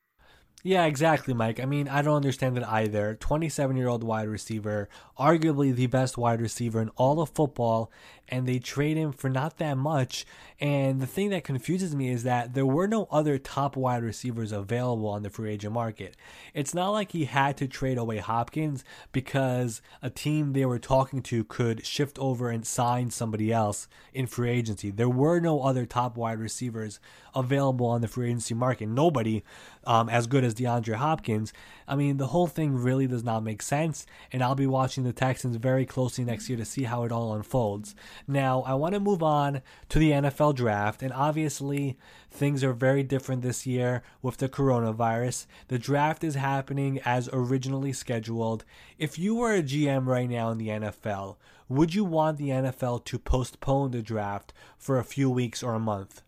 Yeah, 0.64 0.86
exactly, 0.86 1.34
Mike. 1.34 1.60
I 1.60 1.66
mean, 1.66 1.88
I 1.88 2.02
don't 2.02 2.16
understand 2.16 2.58
it 2.58 2.64
either. 2.66 3.16
27 3.20 3.78
year 3.78 3.88
old 3.88 4.04
wide 4.04 4.28
receiver, 4.28 4.90
arguably 5.18 5.74
the 5.74 5.88
best 5.88 6.18
wide 6.18 6.42
receiver 6.42 6.82
in 6.82 6.90
all 6.98 7.22
of 7.22 7.30
football, 7.30 7.92
and 8.28 8.48
they 8.48 8.60
trade 8.60 8.98
him 8.98 9.12
for 9.12 9.30
not 9.30 9.58
that 9.60 9.78
much. 9.78 10.26
And 10.60 11.00
the 11.00 11.08
thing 11.08 11.30
that 11.30 11.44
confuses 11.44 11.96
me 11.96 12.10
is 12.10 12.24
that 12.24 12.56
there 12.56 12.66
were 12.66 12.88
no 12.88 13.08
other 13.12 13.38
top 13.38 13.78
wide 13.78 14.02
receivers 14.02 14.52
available 14.52 15.08
on 15.08 15.22
the 15.22 15.30
free 15.30 15.52
agent 15.52 15.74
market. 15.74 16.18
It's 16.56 16.74
not 16.74 16.90
like 16.90 17.12
he 17.12 17.26
had 17.26 17.56
to 17.58 17.68
trade 17.68 18.00
away 18.00 18.18
Hopkins 18.18 18.84
because 19.12 19.82
a 20.02 20.10
team 20.10 20.54
they 20.54 20.66
were 20.66 20.80
talking 20.80 21.22
to 21.24 21.44
could 21.44 21.86
shift 21.86 22.18
over 22.18 22.50
and 22.50 22.66
sign 22.66 23.12
somebody 23.12 23.54
else 23.54 23.88
in 24.14 24.26
free 24.26 24.50
agency. 24.50 24.90
There 24.90 25.08
were 25.08 25.40
no 25.40 25.62
other 25.62 25.86
top 25.86 26.18
wide 26.18 26.40
receivers 26.40 27.00
available 27.36 27.86
on 27.86 28.02
the 28.02 28.08
free 28.08 28.28
agency 28.30 28.56
market. 28.56 28.88
Nobody 28.88 29.44
um, 29.86 30.10
as 30.10 30.26
good 30.26 30.44
as 30.44 30.47
DeAndre 30.56 30.96
Hopkins. 30.96 31.54
I 31.88 31.96
mean, 31.96 32.18
the 32.18 32.28
whole 32.28 32.48
thing 32.48 32.76
really 32.76 33.08
does 33.08 33.24
not 33.24 33.44
make 33.44 33.62
sense, 33.62 34.06
and 34.32 34.44
I'll 34.44 34.56
be 34.56 34.68
watching 34.68 35.04
the 35.04 35.14
Texans 35.14 35.56
very 35.58 35.86
closely 35.86 36.24
next 36.24 36.50
year 36.50 36.58
to 36.58 36.66
see 36.66 36.84
how 36.84 37.04
it 37.04 37.12
all 37.12 37.34
unfolds. 37.34 37.96
Now, 38.28 38.62
I 38.64 38.74
want 38.74 38.94
to 38.94 39.00
move 39.00 39.24
on 39.24 39.62
to 39.90 40.00
the 40.00 40.12
NFL 40.12 40.56
draft, 40.56 41.02
and 41.02 41.14
obviously, 41.14 41.98
things 42.30 42.64
are 42.64 42.74
very 42.74 43.04
different 43.04 43.42
this 43.42 43.66
year 43.66 44.04
with 44.22 44.38
the 44.38 44.50
coronavirus. 44.50 45.46
The 45.68 45.80
draft 45.80 46.24
is 46.24 46.36
happening 46.36 47.00
as 47.06 47.30
originally 47.32 47.94
scheduled. 47.94 48.66
If 48.98 49.18
you 49.18 49.36
were 49.36 49.54
a 49.54 49.64
GM 49.64 50.06
right 50.06 50.30
now 50.30 50.52
in 50.52 50.58
the 50.58 50.70
NFL, 50.70 51.38
would 51.70 51.94
you 51.94 52.06
want 52.06 52.38
the 52.38 52.50
NFL 52.50 53.04
to 53.06 53.20
postpone 53.20 53.92
the 53.92 54.02
draft 54.02 54.54
for 54.78 54.98
a 54.98 55.04
few 55.04 55.30
weeks 55.30 55.62
or 55.62 55.74
a 55.74 55.80
month? 55.80 56.22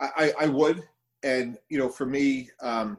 I, 0.00 0.32
I 0.40 0.46
would. 0.46 0.84
And, 1.22 1.58
you 1.68 1.78
know, 1.78 1.88
for 1.88 2.06
me, 2.06 2.50
um, 2.62 2.98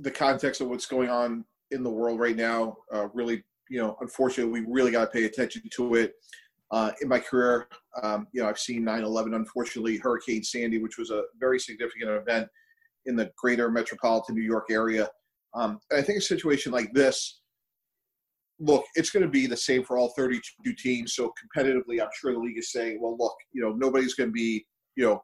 the 0.00 0.10
context 0.10 0.60
of 0.60 0.68
what's 0.68 0.86
going 0.86 1.08
on 1.08 1.44
in 1.70 1.82
the 1.82 1.90
world 1.90 2.20
right 2.20 2.36
now. 2.36 2.76
Uh, 2.92 3.08
really, 3.12 3.42
you 3.68 3.80
know, 3.80 3.96
unfortunately, 4.00 4.60
we 4.60 4.66
really 4.70 4.90
got 4.90 5.06
to 5.06 5.10
pay 5.10 5.24
attention 5.24 5.62
to 5.72 5.94
it. 5.94 6.14
Uh, 6.70 6.92
in 7.00 7.08
my 7.08 7.18
career, 7.18 7.66
um, 8.02 8.26
you 8.32 8.42
know, 8.42 8.48
I've 8.48 8.58
seen 8.58 8.84
9/11. 8.84 9.34
Unfortunately, 9.34 9.96
Hurricane 9.96 10.44
Sandy, 10.44 10.78
which 10.78 10.98
was 10.98 11.10
a 11.10 11.24
very 11.40 11.58
significant 11.58 12.10
event 12.10 12.48
in 13.06 13.16
the 13.16 13.30
greater 13.36 13.70
metropolitan 13.70 14.34
New 14.34 14.42
York 14.42 14.66
area. 14.70 15.08
Um, 15.54 15.80
I 15.90 16.02
think 16.02 16.18
a 16.18 16.22
situation 16.22 16.72
like 16.72 16.92
this, 16.92 17.40
look, 18.60 18.84
it's 18.94 19.10
going 19.10 19.24
to 19.24 19.30
be 19.30 19.46
the 19.46 19.56
same 19.56 19.82
for 19.82 19.96
all 19.96 20.12
32 20.16 20.74
teams. 20.74 21.14
So 21.14 21.32
competitively, 21.42 22.02
I'm 22.02 22.08
sure 22.20 22.32
the 22.32 22.38
league 22.38 22.58
is 22.58 22.70
saying, 22.70 22.98
well, 23.00 23.16
look, 23.18 23.34
you 23.52 23.62
know, 23.62 23.72
nobody's 23.72 24.14
going 24.14 24.28
to 24.28 24.32
be, 24.32 24.66
you 24.96 25.06
know, 25.06 25.22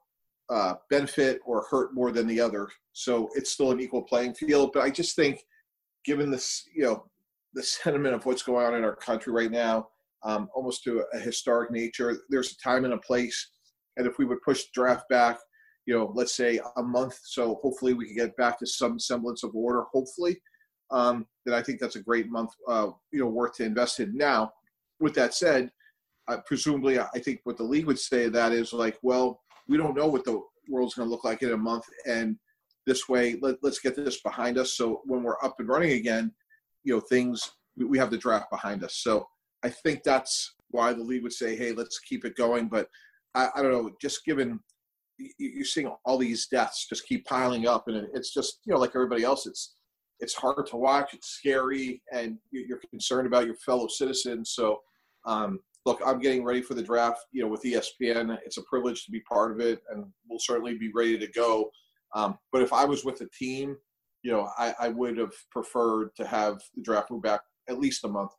uh, 0.50 0.74
benefit 0.90 1.40
or 1.44 1.66
hurt 1.70 1.94
more 1.94 2.12
than 2.12 2.26
the 2.26 2.40
other. 2.40 2.68
So 2.92 3.28
it's 3.34 3.50
still 3.50 3.70
an 3.70 3.80
equal 3.80 4.02
playing 4.02 4.34
field. 4.34 4.70
But 4.72 4.82
I 4.82 4.90
just 4.90 5.16
think, 5.16 5.40
given 6.04 6.30
this, 6.30 6.64
you 6.74 6.84
know, 6.84 7.06
the 7.54 7.62
sentiment 7.62 8.14
of 8.14 8.26
what's 8.26 8.42
going 8.42 8.66
on 8.66 8.74
in 8.74 8.84
our 8.84 8.96
country 8.96 9.32
right 9.32 9.50
now, 9.50 9.88
um, 10.24 10.48
almost 10.54 10.82
to 10.84 11.04
a 11.12 11.18
historic 11.18 11.70
nature, 11.70 12.18
there's 12.30 12.52
a 12.52 12.58
time 12.58 12.84
and 12.84 12.94
a 12.94 12.98
place. 12.98 13.50
And 13.96 14.06
if 14.06 14.18
we 14.18 14.24
would 14.24 14.42
push 14.42 14.64
draft 14.74 15.08
back, 15.08 15.38
you 15.86 15.96
know, 15.96 16.10
let's 16.14 16.34
say 16.34 16.60
a 16.76 16.82
month, 16.82 17.18
so 17.22 17.58
hopefully 17.62 17.92
we 17.92 18.06
can 18.06 18.16
get 18.16 18.36
back 18.36 18.58
to 18.58 18.66
some 18.66 18.98
semblance 18.98 19.44
of 19.44 19.54
order. 19.54 19.84
Hopefully, 19.92 20.40
um, 20.90 21.26
then 21.44 21.54
I 21.54 21.62
think 21.62 21.78
that's 21.78 21.96
a 21.96 22.02
great 22.02 22.30
month, 22.30 22.50
uh, 22.66 22.88
you 23.12 23.20
know, 23.20 23.26
worth 23.26 23.54
to 23.56 23.64
invest 23.64 24.00
in. 24.00 24.16
Now, 24.16 24.52
with 24.98 25.14
that 25.14 25.34
said, 25.34 25.70
uh, 26.26 26.38
presumably, 26.46 26.98
I 26.98 27.18
think 27.18 27.40
what 27.44 27.58
the 27.58 27.64
league 27.64 27.86
would 27.86 27.98
say 27.98 28.28
that 28.28 28.52
is 28.52 28.72
like, 28.72 28.98
well, 29.02 29.42
we 29.68 29.76
don't 29.76 29.96
know 29.96 30.06
what 30.06 30.24
the 30.24 30.40
world's 30.68 30.94
going 30.94 31.08
to 31.08 31.10
look 31.10 31.24
like 31.24 31.42
in 31.42 31.52
a 31.52 31.56
month, 31.56 31.84
and 32.06 32.36
this 32.86 33.08
way, 33.08 33.38
let, 33.40 33.56
us 33.64 33.78
get 33.78 33.96
this 33.96 34.20
behind 34.20 34.58
us. 34.58 34.76
So 34.76 35.00
when 35.04 35.22
we're 35.22 35.42
up 35.42 35.56
and 35.58 35.68
running 35.68 35.92
again, 35.92 36.32
you 36.82 36.94
know, 36.94 37.00
things 37.00 37.50
we, 37.76 37.98
have 37.98 38.10
the 38.10 38.18
draft 38.18 38.50
behind 38.50 38.84
us. 38.84 38.96
So 38.96 39.26
I 39.62 39.70
think 39.70 40.02
that's 40.02 40.54
why 40.68 40.92
the 40.92 41.02
league 41.02 41.22
would 41.22 41.32
say, 41.32 41.56
hey, 41.56 41.72
let's 41.72 41.98
keep 42.00 42.24
it 42.24 42.36
going. 42.36 42.68
But 42.68 42.88
I, 43.34 43.48
I 43.56 43.62
don't 43.62 43.72
know, 43.72 43.90
just 44.00 44.24
given 44.24 44.60
you're 45.38 45.64
seeing 45.64 45.92
all 46.04 46.18
these 46.18 46.48
deaths 46.48 46.86
just 46.88 47.06
keep 47.06 47.24
piling 47.24 47.66
up, 47.66 47.88
and 47.88 48.08
it's 48.14 48.34
just 48.34 48.58
you 48.66 48.72
know 48.72 48.80
like 48.80 48.92
everybody 48.94 49.22
else, 49.22 49.46
it's 49.46 49.74
it's 50.20 50.34
hard 50.34 50.66
to 50.66 50.76
watch, 50.76 51.14
it's 51.14 51.28
scary, 51.28 52.02
and 52.12 52.38
you're 52.50 52.80
concerned 52.90 53.26
about 53.26 53.46
your 53.46 53.56
fellow 53.56 53.88
citizens. 53.88 54.52
So, 54.54 54.80
um, 55.26 55.60
look, 55.84 56.00
I'm 56.04 56.18
getting 56.18 56.44
ready 56.44 56.62
for 56.62 56.74
the 56.74 56.82
draft. 56.82 57.26
You 57.32 57.42
know, 57.42 57.48
with 57.48 57.62
ESPN, 57.62 58.38
it's 58.44 58.58
a 58.58 58.62
privilege 58.62 59.04
to 59.04 59.10
be 59.10 59.20
part 59.20 59.52
of 59.52 59.60
it, 59.60 59.82
and 59.90 60.06
we'll 60.28 60.38
certainly 60.38 60.76
be 60.76 60.90
ready 60.94 61.18
to 61.18 61.26
go. 61.28 61.70
Um, 62.14 62.38
but 62.52 62.62
if 62.62 62.72
I 62.72 62.84
was 62.84 63.04
with 63.04 63.20
a 63.20 63.28
team, 63.36 63.76
you 64.22 64.32
know, 64.32 64.48
I, 64.58 64.74
I 64.80 64.88
would 64.88 65.18
have 65.18 65.34
preferred 65.50 66.10
to 66.16 66.26
have 66.26 66.62
the 66.74 66.82
draft 66.82 67.10
move 67.10 67.22
back 67.22 67.40
at 67.68 67.78
least 67.78 68.04
a 68.04 68.08
month. 68.08 68.30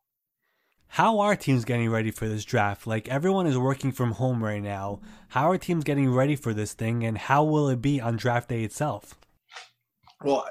How 0.88 1.20
are 1.20 1.36
teams 1.36 1.66
getting 1.66 1.90
ready 1.90 2.12
for 2.12 2.28
this 2.28 2.46
draft? 2.46 2.88
Like 2.88 3.08
everyone 3.10 3.48
is 3.48 3.58
working 3.58 3.92
from 3.92 4.14
home 4.14 4.44
right 4.44 4.62
now. 4.62 5.02
How 5.30 5.50
are 5.52 5.58
teams 5.58 5.84
getting 5.84 6.12
ready 6.12 6.36
for 6.36 6.54
this 6.54 6.74
thing, 6.74 7.04
and 7.04 7.18
how 7.18 7.44
will 7.44 7.70
it 7.70 7.82
be 7.82 8.00
on 8.00 8.16
draft 8.16 8.50
day 8.50 8.64
itself? 8.64 9.16
Well, 10.24 10.48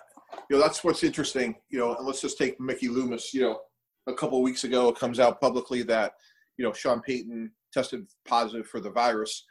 you 0.51 0.57
know 0.57 0.63
that's 0.63 0.85
what's 0.85 1.03
interesting. 1.03 1.55
You 1.71 1.79
know, 1.79 1.97
and 1.97 2.07
let's 2.07 2.21
just 2.21 2.37
take 2.37 2.61
Mickey 2.61 2.89
Loomis. 2.89 3.33
You 3.33 3.43
know, 3.43 3.61
a 4.07 4.13
couple 4.13 4.39
of 4.39 4.45
weeks 4.45 4.65
ago, 4.65 4.89
it 4.89 4.99
comes 4.99 5.19
out 5.19 5.41
publicly 5.41 5.83
that 5.85 6.13
you 6.57 6.65
know 6.65 6.73
Sean 6.73 7.01
Payton 7.01 7.51
tested 7.73 8.07
positive 8.27 8.67
for 8.67 8.81
the 8.81 8.91
virus, 8.91 9.45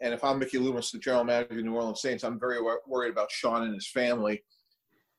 and 0.00 0.14
if 0.14 0.24
I'm 0.24 0.38
Mickey 0.38 0.58
Loomis, 0.58 0.90
the 0.90 0.98
general 0.98 1.24
manager 1.24 1.50
of 1.50 1.56
the 1.56 1.62
New 1.62 1.74
Orleans 1.74 2.00
Saints, 2.00 2.24
I'm 2.24 2.40
very 2.40 2.58
worried 2.86 3.12
about 3.12 3.30
Sean 3.30 3.64
and 3.64 3.74
his 3.74 3.88
family. 3.88 4.42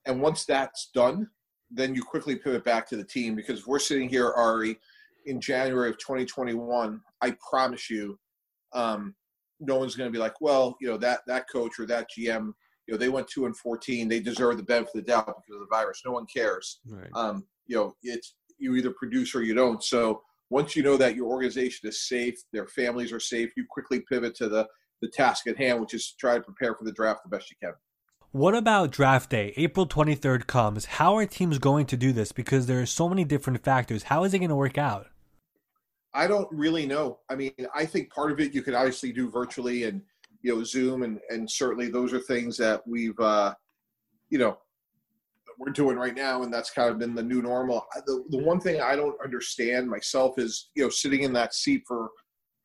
And 0.06 0.22
once 0.22 0.46
that's 0.46 0.90
done, 0.94 1.30
then 1.70 1.94
you 1.94 2.04
quickly 2.04 2.36
pivot 2.36 2.66
back 2.66 2.88
to 2.90 2.98
the 2.98 3.04
team 3.04 3.36
because 3.36 3.68
we're 3.68 3.80
sitting 3.80 4.10
here, 4.10 4.32
Ari, 4.32 4.80
in 5.28 5.40
January 5.40 5.90
of 5.90 5.98
2021, 6.00 7.00
I 7.22 7.36
promise 7.48 7.90
you, 7.90 8.20
um, 8.74 9.16
no 9.60 9.78
one's 9.78 9.96
going 9.96 10.08
to 10.08 10.12
be 10.12 10.20
like, 10.20 10.42
well, 10.42 10.76
you 10.82 10.88
know, 10.88 10.98
that 10.98 11.20
that 11.28 11.46
coach 11.48 11.80
or 11.80 11.86
that 11.86 12.08
GM, 12.10 12.52
you 12.88 12.94
know, 12.94 12.98
they 12.98 13.10
went 13.10 13.28
two 13.28 13.46
and 13.46 13.56
14, 13.56 14.08
they 14.08 14.20
deserve 14.20 14.58
the 14.58 14.64
benefit 14.64 14.96
of 14.96 15.06
the 15.06 15.12
doubt 15.12 15.28
because 15.28 15.54
of 15.54 15.60
the 15.60 15.68
virus. 15.70 16.02
No 16.04 16.14
one 16.14 16.26
cares. 16.26 16.80
Right. 16.88 17.10
Um, 17.14 17.46
you 17.68 17.76
know, 17.76 17.96
it's 18.02 18.36
you 18.58 18.76
either 18.76 18.94
produce 18.98 19.36
or 19.36 19.44
you 19.44 19.54
don't. 19.54 19.84
So 19.84 20.24
once 20.52 20.76
you 20.76 20.84
know 20.84 20.98
that 20.98 21.16
your 21.16 21.28
organization 21.28 21.88
is 21.88 22.08
safe, 22.08 22.36
their 22.52 22.68
families 22.68 23.12
are 23.14 23.20
safe, 23.20 23.52
you 23.56 23.66
quickly 23.68 24.02
pivot 24.02 24.36
to 24.36 24.48
the 24.48 24.68
the 25.02 25.08
task 25.08 25.48
at 25.48 25.58
hand, 25.58 25.82
which 25.82 25.96
is 25.96 26.12
to 26.12 26.18
try 26.18 26.36
to 26.36 26.42
prepare 26.42 26.76
for 26.76 26.84
the 26.84 26.92
draft 26.92 27.22
the 27.24 27.36
best 27.36 27.50
you 27.50 27.56
can. 27.60 27.74
What 28.34 28.54
about 28.54 28.92
draft 28.92 29.32
day? 29.32 29.52
April 29.58 29.88
23rd 29.88 30.46
comes. 30.46 30.86
How 30.86 31.18
are 31.18 31.26
teams 31.26 31.58
going 31.58 31.88
to 31.88 31.98
do 31.98 32.14
this? 32.14 32.32
Because 32.32 32.68
there 32.68 32.80
are 32.80 32.86
so 32.86 33.10
many 33.10 33.24
different 33.24 33.64
factors. 33.64 34.04
How 34.04 34.26
is 34.26 34.36
it 34.36 34.40
going 34.40 34.50
to 34.50 34.56
work 34.56 34.78
out? 34.78 35.08
I 36.14 36.28
don't 36.28 36.48
really 36.52 36.86
know. 36.86 37.18
I 37.30 37.36
mean, 37.36 37.52
I 37.74 37.86
think 37.86 38.14
part 38.14 38.32
of 38.32 38.40
it 38.40 38.54
you 38.54 38.62
could 38.62 38.76
obviously 38.76 39.12
do 39.12 39.28
virtually 39.28 39.86
and 39.86 40.04
you 40.44 40.56
know 40.56 40.64
Zoom, 40.64 41.02
and 41.02 41.20
and 41.30 41.50
certainly 41.50 41.90
those 41.90 42.14
are 42.14 42.20
things 42.20 42.58
that 42.58 42.86
we've 42.86 43.20
uh, 43.20 43.56
you 44.30 44.38
know 44.38 44.60
we're 45.62 45.72
doing 45.72 45.96
right 45.96 46.16
now, 46.16 46.42
and 46.42 46.52
that's 46.52 46.72
kind 46.72 46.90
of 46.90 46.98
been 46.98 47.14
the 47.14 47.22
new 47.22 47.42
normal. 47.42 47.86
The 48.08 48.24
the 48.30 48.38
one 48.40 48.60
thing 48.60 48.82
I 48.82 48.96
don't 48.96 49.16
understand 49.24 49.88
myself 49.88 50.40
is 50.40 50.72
you 50.74 50.84
know 50.84 50.90
sitting 50.90 51.22
in 51.22 51.34
that 51.34 51.54
seat 51.54 51.84
for 51.88 52.10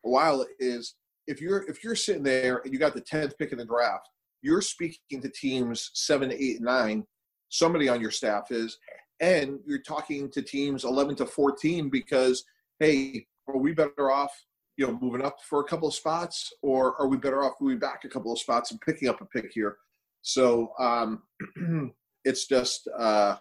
a 0.06 0.10
while 0.10 0.46
is 0.58 0.94
if 1.26 1.40
you're 1.40 1.68
if 1.68 1.84
you're 1.84 1.94
sitting 1.94 2.22
there 2.22 2.62
and 2.64 2.72
you 2.72 2.78
got 2.78 2.94
the 2.94 3.02
tenth 3.02 3.36
pick 3.36 3.52
in 3.52 3.58
the 3.58 3.66
draft, 3.66 4.08
you're 4.40 4.62
speaking 4.62 5.20
to 5.20 5.28
teams 5.28 5.90
seven, 5.92 6.32
eight, 6.32 6.62
nine. 6.62 7.04
Somebody 7.50 7.88
on 7.88 8.00
your 8.00 8.10
staff 8.10 8.50
is, 8.50 8.78
and 9.20 9.60
you're 9.66 9.82
talking 9.82 10.30
to 10.30 10.40
teams 10.40 10.84
eleven 10.84 11.14
to 11.16 11.26
fourteen 11.26 11.90
because 11.90 12.44
hey, 12.80 13.26
are 13.46 13.58
we 13.58 13.72
better 13.72 14.10
off, 14.10 14.32
you 14.78 14.86
know, 14.86 14.98
moving 15.02 15.22
up 15.22 15.36
for 15.46 15.60
a 15.60 15.64
couple 15.64 15.88
of 15.88 15.94
spots, 15.94 16.50
or 16.62 16.98
are 16.98 17.08
we 17.08 17.18
better 17.18 17.44
off 17.44 17.54
moving 17.60 17.78
back 17.78 18.04
a 18.04 18.08
couple 18.08 18.32
of 18.32 18.38
spots 18.38 18.70
and 18.70 18.80
picking 18.80 19.08
up 19.08 19.20
a 19.20 19.26
pick 19.26 19.50
here? 19.52 19.76
So 20.22 20.72
um, 20.78 21.22
it's 22.26 22.46
just, 22.46 22.88
uh, 22.98 23.36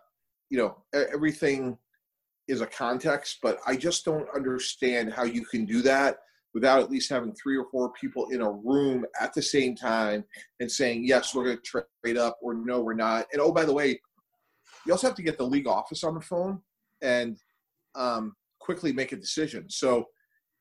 you 0.51 0.59
know, 0.59 0.77
everything 0.93 1.77
is 2.47 2.61
a 2.61 2.67
context, 2.67 3.39
but 3.41 3.57
I 3.65 3.75
just 3.75 4.05
don't 4.05 4.27
understand 4.35 5.11
how 5.11 5.23
you 5.23 5.43
can 5.43 5.65
do 5.65 5.81
that 5.81 6.17
without 6.53 6.79
at 6.79 6.91
least 6.91 7.09
having 7.09 7.33
three 7.33 7.57
or 7.57 7.65
four 7.71 7.91
people 7.99 8.29
in 8.29 8.41
a 8.41 8.49
room 8.49 9.03
at 9.19 9.33
the 9.33 9.41
same 9.41 9.75
time 9.75 10.23
and 10.59 10.71
saying, 10.71 11.03
yes, 11.03 11.33
we're 11.33 11.45
going 11.45 11.57
to 11.57 11.83
trade 12.03 12.17
up, 12.17 12.37
or 12.41 12.53
no, 12.53 12.79
we're 12.79 12.93
not. 12.93 13.25
And 13.33 13.41
oh, 13.41 13.51
by 13.51 13.65
the 13.65 13.73
way, 13.73 13.99
you 14.85 14.93
also 14.93 15.07
have 15.07 15.17
to 15.17 15.23
get 15.23 15.39
the 15.39 15.43
league 15.43 15.67
office 15.67 16.03
on 16.03 16.13
the 16.13 16.21
phone 16.21 16.61
and 17.01 17.37
um, 17.95 18.35
quickly 18.59 18.93
make 18.93 19.11
a 19.11 19.17
decision. 19.17 19.65
So 19.69 20.05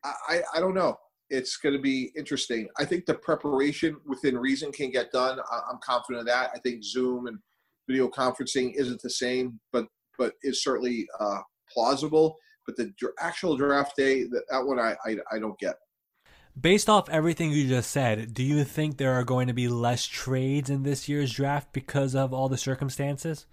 I, 0.02 0.40
I 0.54 0.61
don't 0.61 0.75
know. 0.75 0.97
It's 1.28 1.59
going 1.59 1.75
to 1.75 1.81
be 1.81 2.11
interesting. 2.16 2.69
I 2.78 2.87
think 2.87 3.04
the 3.04 3.14
preparation 3.14 3.99
within 4.07 4.37
reason 4.38 4.73
can 4.73 4.90
get 4.90 5.12
done. 5.12 5.38
I'm 5.71 5.78
confident 5.83 6.21
of 6.21 6.26
that. 6.26 6.50
I 6.54 6.59
think 6.59 6.83
Zoom 6.83 7.26
and 7.26 7.38
video 7.86 8.08
conferencing 8.08 8.74
isn't 8.74 9.00
the 9.02 9.10
same, 9.10 9.60
but 9.72 9.86
but 10.18 10.34
is 10.42 10.62
certainly 10.62 11.06
uh, 11.20 11.40
plausible. 11.72 12.36
But 12.66 12.76
the 12.76 12.92
actual 13.20 13.56
draft 13.56 13.96
day, 13.96 14.22
that, 14.24 14.44
that 14.50 14.64
one 14.64 14.78
I, 14.78 14.96
I, 15.04 15.16
I 15.32 15.38
don't 15.38 15.58
get. 15.58 15.76
Based 16.58 16.88
off 16.88 17.10
everything 17.10 17.50
you 17.50 17.68
just 17.68 17.90
said, 17.90 18.32
do 18.32 18.42
you 18.42 18.64
think 18.64 18.96
there 18.96 19.12
are 19.14 19.24
going 19.24 19.48
to 19.48 19.52
be 19.52 19.68
less 19.68 20.06
trades 20.06 20.70
in 20.70 20.84
this 20.84 21.08
year's 21.08 21.32
draft 21.32 21.72
because 21.72 22.14
of 22.14 22.32
all 22.32 22.48
the 22.48 22.56
circumstances? 22.56 23.46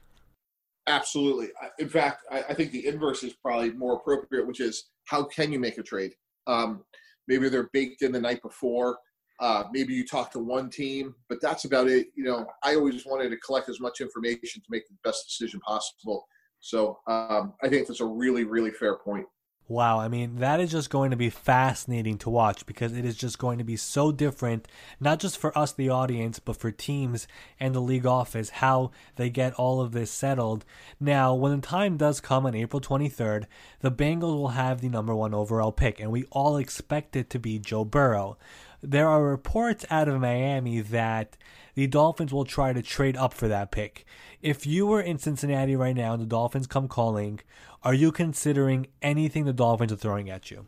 Absolutely. 0.88 1.50
In 1.79 1.89
fact, 1.89 2.23
I, 2.31 2.43
I, 2.50 2.53
think 2.53 2.71
the 2.71 2.88
inverse 2.88 3.23
is 3.23 3.33
probably 3.33 3.71
more 3.71 3.95
appropriate, 3.95 4.47
which 4.47 4.59
is 4.59 4.89
how 5.05 5.23
can 5.23 5.51
you 5.51 5.59
make 5.59 5.77
a 5.77 5.83
trade? 5.83 6.13
Um, 6.47 6.83
maybe 7.27 7.50
they're 7.50 7.69
baked 7.73 8.01
in 8.01 8.11
the 8.11 8.21
night 8.21 8.41
before. 8.41 8.97
Uh, 9.41 9.63
maybe 9.71 9.93
you 9.93 10.05
talk 10.05 10.31
to 10.31 10.39
one 10.39 10.69
team, 10.69 11.15
but 11.27 11.41
that's 11.41 11.65
about 11.65 11.88
it. 11.88 12.07
You 12.15 12.24
know, 12.24 12.45
I 12.63 12.75
always 12.75 13.05
wanted 13.05 13.29
to 13.29 13.38
collect 13.38 13.69
as 13.69 13.79
much 13.79 14.00
information 14.00 14.62
to 14.62 14.67
make 14.69 14.88
the 14.88 14.95
best 15.03 15.25
decision 15.27 15.60
possible. 15.62 16.27
So 16.60 17.00
um, 17.07 17.53
I 17.63 17.67
think 17.67 17.88
that's 17.88 18.01
a 18.01 18.05
really, 18.05 18.43
really 18.43 18.69
fair 18.69 18.98
point. 18.98 19.25
Wow, 19.71 20.00
I 20.00 20.10
mean, 20.10 20.36
that 20.36 20.60
is 20.60 20.69
just 20.69 20.89
going 20.89 21.12
to 21.12 21.17
be 21.17 21.29
fascinating 21.29 22.17
to 22.19 22.29
watch 22.29 22.65
because 22.65 22.95
it 22.95 23.05
is 23.05 23.15
just 23.15 23.39
going 23.39 23.57
to 23.57 23.63
be 23.63 23.77
so 23.77 24.12
different, 24.12 24.67
not 25.00 25.19
just 25.19 25.38
for 25.38 25.57
us, 25.57 25.71
the 25.71 25.88
audience, 25.88 26.39
but 26.39 26.57
for 26.57 26.71
teams 26.71 27.25
and 27.57 27.74
the 27.74 27.79
league 27.79 28.05
office, 28.05 28.50
how 28.50 28.91
they 29.15 29.29
get 29.29 29.53
all 29.53 29.79
of 29.79 29.93
this 29.93 30.12
settled. 30.12 30.65
Now, 31.00 31.33
when 31.33 31.55
the 31.55 31.65
time 31.65 31.95
does 31.95 32.19
come 32.19 32.45
on 32.45 32.53
April 32.53 32.81
23rd, 32.81 33.45
the 33.79 33.91
Bengals 33.91 34.36
will 34.36 34.50
have 34.50 34.81
the 34.81 34.89
number 34.89 35.15
one 35.15 35.33
overall 35.33 35.71
pick, 35.71 36.01
and 36.01 36.12
we 36.12 36.25
all 36.31 36.57
expect 36.57 37.15
it 37.15 37.29
to 37.29 37.39
be 37.39 37.57
Joe 37.57 37.86
Burrow. 37.86 38.38
There 38.81 39.07
are 39.07 39.23
reports 39.23 39.85
out 39.89 40.07
of 40.07 40.19
Miami 40.19 40.81
that 40.81 41.38
the 41.75 41.88
Dolphins 41.88 42.33
will 42.33 42.45
try 42.45 42.73
to 42.73 42.81
trade 42.81 43.15
up 43.15 43.33
for 43.33 43.47
that 43.47 43.71
pick. 43.71 44.05
If 44.41 44.65
you 44.65 44.88
were 44.88 45.01
in 45.01 45.19
Cincinnati 45.19 45.75
right 45.75 45.95
now 45.95 46.13
and 46.13 46.21
the 46.21 46.27
Dolphins 46.27 46.67
come 46.67 46.88
calling, 46.88 47.39
are 47.83 47.93
you 47.93 48.11
considering 48.11 48.88
anything 49.01 49.45
the 49.45 49.53
Dolphins 49.53 49.91
are 49.91 49.97
throwing 49.97 50.29
at 50.29 50.50
you? 50.50 50.67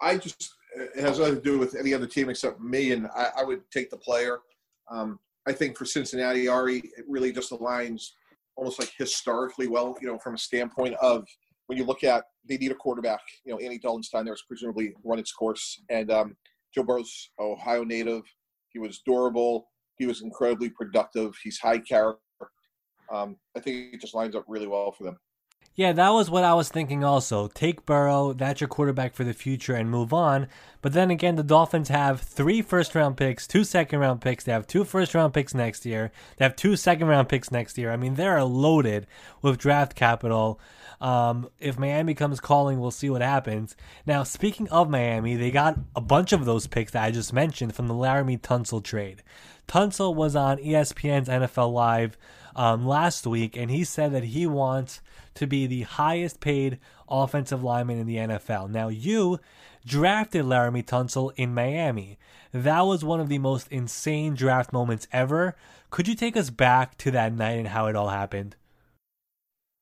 I 0.00 0.16
just 0.16 0.54
it 0.74 1.02
has 1.02 1.18
nothing 1.18 1.36
to 1.36 1.40
do 1.40 1.58
with 1.58 1.74
any 1.74 1.92
other 1.92 2.06
team 2.06 2.30
except 2.30 2.60
me, 2.60 2.92
and 2.92 3.06
I, 3.14 3.28
I 3.38 3.44
would 3.44 3.60
take 3.70 3.90
the 3.90 3.96
player. 3.96 4.38
Um, 4.90 5.18
I 5.46 5.52
think 5.52 5.76
for 5.76 5.84
Cincinnati, 5.84 6.48
Ari, 6.48 6.78
it 6.78 7.04
really 7.06 7.32
just 7.32 7.50
aligns 7.50 8.10
almost 8.56 8.78
like 8.78 8.92
historically 8.96 9.68
well. 9.68 9.96
You 10.00 10.08
know, 10.08 10.18
from 10.18 10.34
a 10.34 10.38
standpoint 10.38 10.94
of 10.94 11.26
when 11.66 11.78
you 11.78 11.84
look 11.84 12.04
at 12.04 12.24
they 12.48 12.56
need 12.56 12.72
a 12.72 12.74
quarterback. 12.74 13.20
You 13.44 13.52
know, 13.52 13.58
Andy 13.58 13.78
Dalton's 13.78 14.08
time 14.08 14.24
there 14.24 14.32
was 14.32 14.44
presumably 14.48 14.94
run 15.04 15.18
its 15.18 15.32
course, 15.32 15.82
and 15.90 16.10
um, 16.10 16.36
Joe 16.74 16.82
Burrow's 16.82 17.30
Ohio 17.38 17.84
native. 17.84 18.22
He 18.68 18.78
was 18.78 19.02
durable. 19.04 19.68
He 19.98 20.06
was 20.06 20.22
incredibly 20.22 20.70
productive. 20.70 21.36
He's 21.42 21.58
high 21.58 21.78
character. 21.78 22.20
Um, 23.12 23.36
I 23.56 23.60
think 23.60 23.94
it 23.94 24.00
just 24.00 24.14
lines 24.14 24.34
up 24.34 24.44
really 24.48 24.66
well 24.66 24.92
for 24.92 25.04
them. 25.04 25.18
Yeah, 25.74 25.92
that 25.92 26.10
was 26.10 26.28
what 26.28 26.44
I 26.44 26.52
was 26.52 26.68
thinking 26.68 27.02
also. 27.02 27.48
Take 27.48 27.86
Burrow, 27.86 28.34
that's 28.34 28.60
your 28.60 28.68
quarterback 28.68 29.14
for 29.14 29.24
the 29.24 29.32
future, 29.32 29.74
and 29.74 29.90
move 29.90 30.12
on. 30.12 30.48
But 30.82 30.92
then 30.92 31.10
again, 31.10 31.36
the 31.36 31.42
Dolphins 31.42 31.88
have 31.88 32.20
three 32.20 32.60
first 32.60 32.94
round 32.94 33.16
picks, 33.16 33.46
two 33.46 33.64
second 33.64 34.00
round 34.00 34.20
picks. 34.20 34.44
They 34.44 34.52
have 34.52 34.66
two 34.66 34.84
first 34.84 35.14
round 35.14 35.32
picks 35.32 35.54
next 35.54 35.86
year. 35.86 36.12
They 36.36 36.44
have 36.44 36.56
two 36.56 36.76
second 36.76 37.06
round 37.06 37.30
picks 37.30 37.50
next 37.50 37.78
year. 37.78 37.90
I 37.90 37.96
mean, 37.96 38.16
they're 38.16 38.44
loaded 38.44 39.06
with 39.40 39.56
draft 39.56 39.94
capital. 39.94 40.60
Um, 41.00 41.48
if 41.58 41.78
Miami 41.78 42.12
comes 42.12 42.38
calling, 42.38 42.78
we'll 42.78 42.90
see 42.90 43.08
what 43.08 43.22
happens. 43.22 43.74
Now, 44.04 44.24
speaking 44.24 44.68
of 44.68 44.90
Miami, 44.90 45.36
they 45.36 45.50
got 45.50 45.78
a 45.96 46.02
bunch 46.02 46.34
of 46.34 46.44
those 46.44 46.66
picks 46.66 46.92
that 46.92 47.02
I 47.02 47.10
just 47.10 47.32
mentioned 47.32 47.74
from 47.74 47.88
the 47.88 47.94
Laremy 47.94 48.38
Tunsil 48.38 48.84
trade. 48.84 49.22
Tunsil 49.66 50.14
was 50.14 50.36
on 50.36 50.58
ESPN's 50.58 51.28
NFL 51.28 51.72
Live 51.72 52.18
um, 52.54 52.86
last 52.86 53.26
week, 53.26 53.56
and 53.56 53.70
he 53.70 53.84
said 53.84 54.12
that 54.12 54.24
he 54.24 54.46
wants 54.46 55.00
to 55.34 55.46
be 55.46 55.66
the 55.66 55.82
highest 55.82 56.40
paid 56.40 56.78
offensive 57.08 57.62
lineman 57.62 57.98
in 57.98 58.06
the 58.06 58.16
NFL. 58.16 58.70
Now, 58.70 58.88
you 58.88 59.40
drafted 59.84 60.44
Laremy 60.44 60.84
Tunsil 60.84 61.32
in 61.36 61.54
Miami. 61.54 62.18
That 62.52 62.82
was 62.82 63.04
one 63.04 63.20
of 63.20 63.28
the 63.28 63.38
most 63.38 63.68
insane 63.70 64.34
draft 64.34 64.72
moments 64.72 65.08
ever. 65.12 65.56
Could 65.90 66.08
you 66.08 66.14
take 66.14 66.36
us 66.36 66.50
back 66.50 66.96
to 66.98 67.10
that 67.10 67.32
night 67.32 67.58
and 67.58 67.68
how 67.68 67.86
it 67.86 67.96
all 67.96 68.08
happened? 68.08 68.56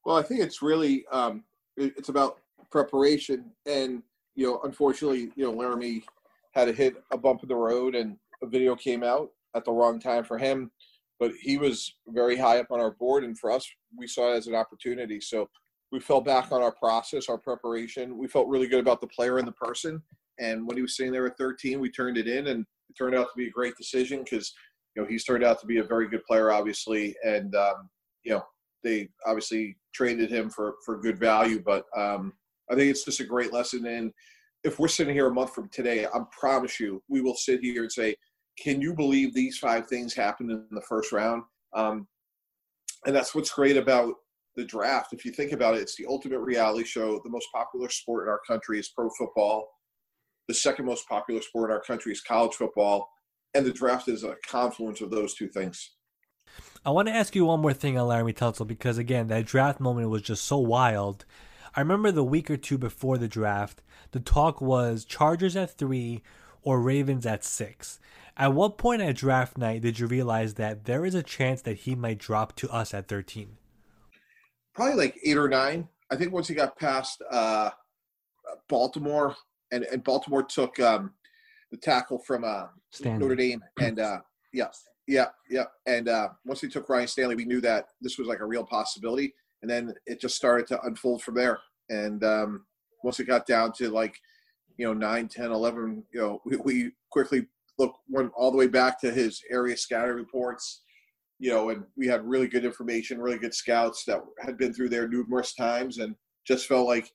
Well, 0.04 0.16
I 0.16 0.22
think 0.22 0.40
it's 0.40 0.62
really 0.62 1.04
um, 1.12 1.44
it's 1.76 2.08
about 2.08 2.38
preparation, 2.70 3.50
and 3.66 4.02
you 4.34 4.46
know, 4.46 4.60
unfortunately, 4.64 5.30
you 5.36 5.44
know, 5.44 5.52
Laremy 5.52 6.02
had 6.52 6.66
to 6.66 6.72
hit 6.72 6.94
a 7.10 7.18
bump 7.18 7.42
in 7.42 7.48
the 7.48 7.56
road, 7.56 7.94
and 7.94 8.16
a 8.42 8.46
video 8.46 8.74
came 8.74 9.02
out 9.02 9.30
at 9.54 9.64
the 9.64 9.72
wrong 9.72 10.00
time 10.00 10.24
for 10.24 10.38
him 10.38 10.70
but 11.20 11.32
he 11.38 11.58
was 11.58 11.94
very 12.08 12.36
high 12.36 12.58
up 12.58 12.72
on 12.72 12.80
our 12.80 12.90
board, 12.90 13.22
and 13.22 13.38
for 13.38 13.52
us, 13.52 13.70
we 13.96 14.06
saw 14.06 14.32
it 14.32 14.36
as 14.36 14.46
an 14.46 14.54
opportunity. 14.54 15.20
So 15.20 15.48
we 15.92 16.00
fell 16.00 16.20
back 16.20 16.52
on 16.52 16.62
our 16.62 16.72
process, 16.72 17.28
our 17.28 17.38
preparation. 17.38 18.16
We 18.16 18.28
felt 18.28 18.48
really 18.48 18.68
good 18.68 18.80
about 18.80 19.00
the 19.00 19.06
player 19.08 19.38
and 19.38 19.46
the 19.46 19.52
person. 19.52 20.02
And 20.38 20.66
when 20.66 20.76
he 20.76 20.82
was 20.82 20.96
sitting 20.96 21.12
there 21.12 21.26
at 21.26 21.36
13, 21.36 21.80
we 21.80 21.90
turned 21.90 22.16
it 22.16 22.28
in, 22.28 22.48
and 22.48 22.64
it 22.88 22.96
turned 22.96 23.14
out 23.14 23.24
to 23.24 23.36
be 23.36 23.48
a 23.48 23.50
great 23.50 23.76
decision 23.76 24.22
because 24.22 24.52
you 24.94 25.02
know 25.02 25.08
he's 25.08 25.24
turned 25.24 25.44
out 25.44 25.60
to 25.60 25.66
be 25.66 25.78
a 25.78 25.84
very 25.84 26.08
good 26.08 26.24
player, 26.24 26.50
obviously, 26.50 27.14
and 27.24 27.54
um, 27.54 27.90
you 28.24 28.32
know 28.32 28.42
they 28.82 29.08
obviously 29.26 29.76
traded 29.94 30.30
him 30.30 30.48
for 30.48 30.76
for 30.84 31.00
good 31.00 31.18
value. 31.18 31.60
But 31.64 31.84
um, 31.96 32.32
I 32.70 32.74
think 32.74 32.90
it's 32.90 33.04
just 33.04 33.20
a 33.20 33.24
great 33.24 33.52
lesson. 33.52 33.86
And 33.86 34.12
if 34.64 34.78
we're 34.78 34.88
sitting 34.88 35.14
here 35.14 35.26
a 35.26 35.34
month 35.34 35.54
from 35.54 35.68
today, 35.68 36.06
I 36.06 36.20
promise 36.38 36.78
you, 36.78 37.02
we 37.08 37.20
will 37.20 37.34
sit 37.34 37.60
here 37.60 37.82
and 37.82 37.92
say, 37.92 38.14
can 38.58 38.80
you 38.80 38.94
believe 38.94 39.34
these 39.34 39.58
five 39.58 39.86
things 39.86 40.14
happened 40.14 40.50
in 40.50 40.66
the 40.70 40.82
first 40.82 41.12
round? 41.12 41.42
Um, 41.74 42.06
and 43.06 43.14
that's 43.14 43.34
what's 43.34 43.52
great 43.52 43.76
about 43.76 44.14
the 44.56 44.64
draft. 44.64 45.12
If 45.12 45.24
you 45.24 45.32
think 45.32 45.52
about 45.52 45.74
it, 45.74 45.82
it's 45.82 45.96
the 45.96 46.06
ultimate 46.06 46.40
reality 46.40 46.84
show. 46.84 47.20
The 47.24 47.30
most 47.30 47.46
popular 47.54 47.88
sport 47.88 48.26
in 48.26 48.30
our 48.30 48.40
country 48.46 48.78
is 48.78 48.88
pro 48.88 49.08
football. 49.18 49.68
The 50.48 50.54
second 50.54 50.86
most 50.86 51.08
popular 51.08 51.40
sport 51.40 51.70
in 51.70 51.76
our 51.76 51.82
country 51.82 52.12
is 52.12 52.20
college 52.20 52.54
football. 52.54 53.08
And 53.54 53.64
the 53.64 53.72
draft 53.72 54.08
is 54.08 54.24
a 54.24 54.36
confluence 54.46 55.00
of 55.00 55.10
those 55.10 55.34
two 55.34 55.48
things. 55.48 55.92
I 56.84 56.90
want 56.90 57.08
to 57.08 57.14
ask 57.14 57.34
you 57.34 57.44
one 57.44 57.60
more 57.60 57.72
thing 57.72 57.98
on 57.98 58.08
Laremy 58.08 58.34
Tunsil 58.34 58.66
because, 58.66 58.98
again, 58.98 59.28
that 59.28 59.46
draft 59.46 59.80
moment 59.80 60.10
was 60.10 60.22
just 60.22 60.44
so 60.44 60.58
wild. 60.58 61.24
I 61.76 61.80
remember 61.80 62.10
the 62.10 62.24
week 62.24 62.50
or 62.50 62.56
two 62.56 62.78
before 62.78 63.18
the 63.18 63.28
draft, 63.28 63.82
the 64.10 64.20
talk 64.20 64.60
was 64.60 65.04
Chargers 65.04 65.56
at 65.56 65.76
three 65.76 66.22
or 66.62 66.80
Ravens 66.80 67.26
at 67.26 67.44
six. 67.44 68.00
At 68.40 68.54
what 68.54 68.78
point 68.78 69.02
at 69.02 69.16
draft 69.16 69.58
night 69.58 69.82
did 69.82 69.98
you 69.98 70.06
realize 70.06 70.54
that 70.54 70.86
there 70.86 71.04
is 71.04 71.14
a 71.14 71.22
chance 71.22 71.60
that 71.60 71.80
he 71.80 71.94
might 71.94 72.16
drop 72.16 72.56
to 72.56 72.70
us 72.70 72.94
at 72.94 73.06
13? 73.06 73.58
Probably 74.74 74.94
like 74.94 75.18
eight 75.22 75.36
or 75.36 75.46
nine. 75.46 75.86
I 76.10 76.16
think 76.16 76.32
once 76.32 76.48
he 76.48 76.54
got 76.54 76.78
past 76.78 77.22
uh, 77.30 77.68
Baltimore, 78.66 79.36
and, 79.72 79.84
and 79.92 80.02
Baltimore 80.02 80.42
took 80.42 80.80
um, 80.80 81.12
the 81.70 81.76
tackle 81.76 82.18
from 82.18 82.44
uh, 82.44 82.68
Notre 83.04 83.36
Dame, 83.36 83.62
and 83.78 84.00
uh, 84.00 84.20
yeah, 84.54 84.68
yeah, 85.06 85.26
yeah. 85.50 85.64
And 85.84 86.08
uh, 86.08 86.30
once 86.46 86.62
he 86.62 86.68
took 86.68 86.88
Ronnie 86.88 87.08
Stanley, 87.08 87.36
we 87.36 87.44
knew 87.44 87.60
that 87.60 87.88
this 88.00 88.16
was 88.16 88.26
like 88.26 88.40
a 88.40 88.46
real 88.46 88.64
possibility. 88.64 89.34
And 89.60 89.70
then 89.70 89.92
it 90.06 90.18
just 90.18 90.36
started 90.36 90.66
to 90.68 90.80
unfold 90.84 91.22
from 91.22 91.34
there. 91.34 91.58
And 91.90 92.24
um, 92.24 92.64
once 93.04 93.20
it 93.20 93.24
got 93.24 93.44
down 93.44 93.72
to 93.74 93.90
like, 93.90 94.18
you 94.78 94.86
know, 94.86 94.94
9, 94.94 95.28
10, 95.28 95.52
11, 95.52 96.04
you 96.10 96.20
know, 96.20 96.40
we, 96.46 96.56
we 96.56 96.92
quickly 97.10 97.46
look 97.80 97.94
went 98.08 98.30
all 98.36 98.50
the 98.50 98.56
way 98.56 98.66
back 98.66 99.00
to 99.00 99.10
his 99.10 99.40
area 99.50 99.76
scatter 99.76 100.14
reports 100.14 100.82
you 101.38 101.50
know 101.50 101.70
and 101.70 101.82
we 101.96 102.06
had 102.06 102.24
really 102.24 102.46
good 102.46 102.64
information 102.64 103.20
really 103.20 103.38
good 103.38 103.54
scouts 103.54 104.04
that 104.04 104.20
had 104.40 104.56
been 104.58 104.72
through 104.72 104.88
there 104.88 105.08
numerous 105.08 105.54
times 105.54 105.98
and 105.98 106.14
just 106.46 106.66
felt 106.66 106.86
like 106.86 107.10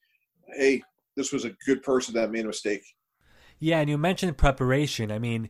hey 0.57 0.81
this 1.15 1.31
was 1.31 1.45
a 1.45 1.51
good 1.65 1.81
person 1.81 2.13
that 2.13 2.31
made 2.31 2.43
a 2.43 2.47
mistake. 2.47 2.83
Yeah 3.59 3.79
and 3.79 3.89
you 3.89 3.97
mentioned 3.97 4.37
preparation. 4.37 5.11
I 5.11 5.19
mean 5.19 5.49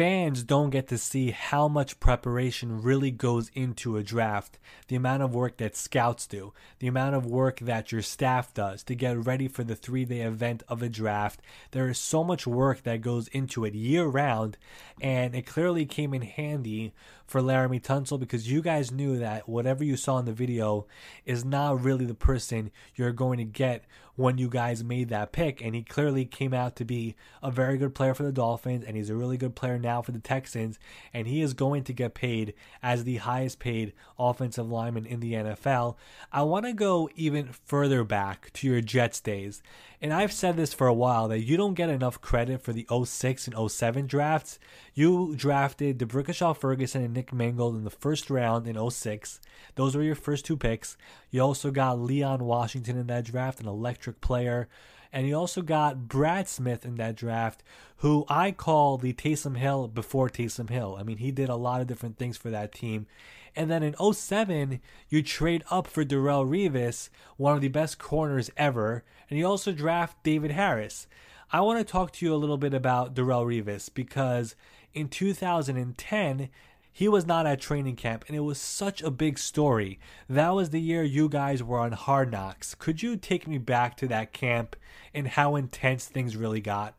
fans 0.00 0.42
don't 0.42 0.70
get 0.70 0.88
to 0.88 0.96
see 0.96 1.30
how 1.30 1.68
much 1.68 2.00
preparation 2.00 2.80
really 2.80 3.10
goes 3.10 3.50
into 3.54 3.98
a 3.98 4.02
draft. 4.02 4.58
The 4.88 4.96
amount 4.96 5.22
of 5.22 5.34
work 5.34 5.58
that 5.58 5.76
scouts 5.76 6.26
do, 6.26 6.54
the 6.78 6.86
amount 6.86 7.16
of 7.16 7.26
work 7.26 7.58
that 7.60 7.92
your 7.92 8.00
staff 8.00 8.54
does 8.54 8.82
to 8.84 8.94
get 8.94 9.26
ready 9.26 9.46
for 9.46 9.62
the 9.62 9.76
three 9.76 10.06
day 10.06 10.22
event 10.22 10.62
of 10.68 10.82
a 10.82 10.88
draft. 10.88 11.42
There 11.72 11.86
is 11.90 11.98
so 11.98 12.24
much 12.24 12.46
work 12.46 12.84
that 12.84 13.02
goes 13.02 13.28
into 13.28 13.66
it 13.66 13.74
year 13.74 14.06
round, 14.06 14.56
and 15.02 15.34
it 15.34 15.44
clearly 15.44 15.84
came 15.84 16.14
in 16.14 16.22
handy 16.22 16.94
for 17.30 17.40
Laremy 17.40 17.80
Tunsil 17.80 18.18
because 18.18 18.50
you 18.50 18.60
guys 18.60 18.90
knew 18.90 19.16
that 19.20 19.48
whatever 19.48 19.84
you 19.84 19.96
saw 19.96 20.18
in 20.18 20.24
the 20.24 20.32
video 20.32 20.88
is 21.24 21.44
not 21.44 21.80
really 21.80 22.04
the 22.04 22.12
person 22.12 22.72
you're 22.96 23.12
going 23.12 23.38
to 23.38 23.44
get 23.44 23.84
when 24.16 24.36
you 24.36 24.48
guys 24.48 24.82
made 24.82 25.10
that 25.10 25.30
pick. 25.30 25.62
And 25.62 25.72
he 25.72 25.84
clearly 25.84 26.24
came 26.24 26.52
out 26.52 26.74
to 26.76 26.84
be 26.84 27.14
a 27.40 27.52
very 27.52 27.78
good 27.78 27.94
player 27.94 28.14
for 28.14 28.24
the 28.24 28.32
Dolphins, 28.32 28.84
and 28.84 28.96
he's 28.96 29.10
a 29.10 29.16
really 29.16 29.36
good 29.36 29.54
player 29.54 29.78
now 29.78 30.02
for 30.02 30.10
the 30.10 30.18
Texans. 30.18 30.80
And 31.14 31.28
he 31.28 31.40
is 31.40 31.54
going 31.54 31.84
to 31.84 31.92
get 31.92 32.14
paid 32.14 32.52
as 32.82 33.04
the 33.04 33.18
highest 33.18 33.60
paid 33.60 33.92
offensive 34.18 34.68
lineman 34.68 35.06
in 35.06 35.20
the 35.20 35.34
NFL. 35.34 35.94
I 36.32 36.42
want 36.42 36.66
to 36.66 36.72
go 36.72 37.08
even 37.14 37.50
further 37.64 38.02
back 38.02 38.52
to 38.54 38.66
your 38.66 38.80
Jets 38.80 39.20
days. 39.20 39.62
And 40.02 40.14
I've 40.14 40.32
said 40.32 40.56
this 40.56 40.72
for 40.72 40.86
a 40.86 40.94
while 40.94 41.28
that 41.28 41.40
you 41.40 41.58
don't 41.58 41.74
get 41.74 41.90
enough 41.90 42.22
credit 42.22 42.62
for 42.62 42.72
the 42.72 42.86
06 43.04 43.48
and 43.48 43.70
07 43.70 44.06
drafts. 44.06 44.58
You 44.94 45.34
drafted 45.36 45.98
D'Brickashaw 45.98 46.56
Ferguson 46.56 47.02
and 47.02 47.14
Nick 47.20 47.34
Mangold 47.34 47.76
in 47.76 47.84
the 47.84 47.90
first 47.90 48.30
round 48.30 48.66
in 48.66 48.90
06. 48.90 49.42
Those 49.74 49.94
were 49.94 50.02
your 50.02 50.14
first 50.14 50.46
two 50.46 50.56
picks. 50.56 50.96
You 51.30 51.42
also 51.42 51.70
got 51.70 52.00
Leon 52.00 52.42
Washington 52.42 52.96
in 52.96 53.08
that 53.08 53.26
draft, 53.26 53.60
an 53.60 53.66
electric 53.66 54.22
player. 54.22 54.70
And 55.12 55.28
you 55.28 55.34
also 55.34 55.60
got 55.60 56.08
Brad 56.08 56.48
Smith 56.48 56.86
in 56.86 56.94
that 56.94 57.16
draft, 57.16 57.62
who 57.98 58.24
I 58.30 58.52
call 58.52 58.96
the 58.96 59.12
Taysom 59.12 59.58
Hill 59.58 59.86
before 59.88 60.30
Taysom 60.30 60.70
Hill. 60.70 60.96
I 60.98 61.02
mean, 61.02 61.18
he 61.18 61.30
did 61.30 61.50
a 61.50 61.56
lot 61.56 61.82
of 61.82 61.86
different 61.86 62.16
things 62.16 62.38
for 62.38 62.48
that 62.48 62.72
team. 62.72 63.06
And 63.54 63.70
then 63.70 63.82
in 63.82 63.94
07, 63.94 64.80
you 65.10 65.22
trade 65.22 65.62
up 65.70 65.86
for 65.86 66.06
Darrelle 66.06 66.48
Revis, 66.48 67.10
one 67.36 67.54
of 67.54 67.60
the 67.60 67.68
best 67.68 67.98
corners 67.98 68.50
ever, 68.56 69.04
and 69.28 69.38
you 69.38 69.44
also 69.44 69.72
draft 69.72 70.22
David 70.22 70.52
Harris. 70.52 71.06
I 71.52 71.60
want 71.60 71.80
to 71.80 71.92
talk 71.92 72.12
to 72.12 72.24
you 72.24 72.32
a 72.32 72.36
little 72.36 72.56
bit 72.56 72.72
about 72.72 73.14
Darrelle 73.14 73.44
Revis 73.44 73.92
because 73.92 74.56
in 74.94 75.08
2010, 75.08 76.48
he 76.92 77.08
was 77.08 77.26
not 77.26 77.46
at 77.46 77.60
training 77.60 77.96
camp, 77.96 78.24
and 78.26 78.36
it 78.36 78.40
was 78.40 78.60
such 78.60 79.02
a 79.02 79.10
big 79.10 79.38
story. 79.38 79.98
That 80.28 80.50
was 80.50 80.70
the 80.70 80.80
year 80.80 81.02
you 81.02 81.28
guys 81.28 81.62
were 81.62 81.78
on 81.78 81.92
Hard 81.92 82.32
Knocks. 82.32 82.74
Could 82.74 83.02
you 83.02 83.16
take 83.16 83.46
me 83.46 83.58
back 83.58 83.96
to 83.98 84.08
that 84.08 84.32
camp 84.32 84.76
and 85.14 85.28
how 85.28 85.56
intense 85.56 86.06
things 86.06 86.36
really 86.36 86.60
got? 86.60 86.94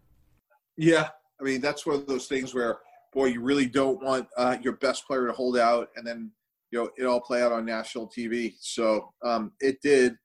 Yeah, 0.77 1.09
I 1.39 1.43
mean 1.43 1.61
that's 1.61 1.85
one 1.85 1.95
of 1.95 2.07
those 2.07 2.27
things 2.27 2.53
where, 2.53 2.79
boy, 3.13 3.25
you 3.25 3.41
really 3.41 3.65
don't 3.65 4.01
want 4.01 4.27
uh, 4.37 4.57
your 4.61 4.73
best 4.77 5.05
player 5.05 5.27
to 5.27 5.33
hold 5.33 5.57
out, 5.57 5.89
and 5.95 6.07
then 6.07 6.31
you 6.71 6.79
know 6.79 6.89
it 6.97 7.05
all 7.05 7.21
play 7.21 7.41
out 7.41 7.51
on 7.51 7.65
national 7.65 8.09
TV. 8.09 8.53
So 8.59 9.11
um, 9.23 9.51
it 9.59 9.81
did. 9.81 10.15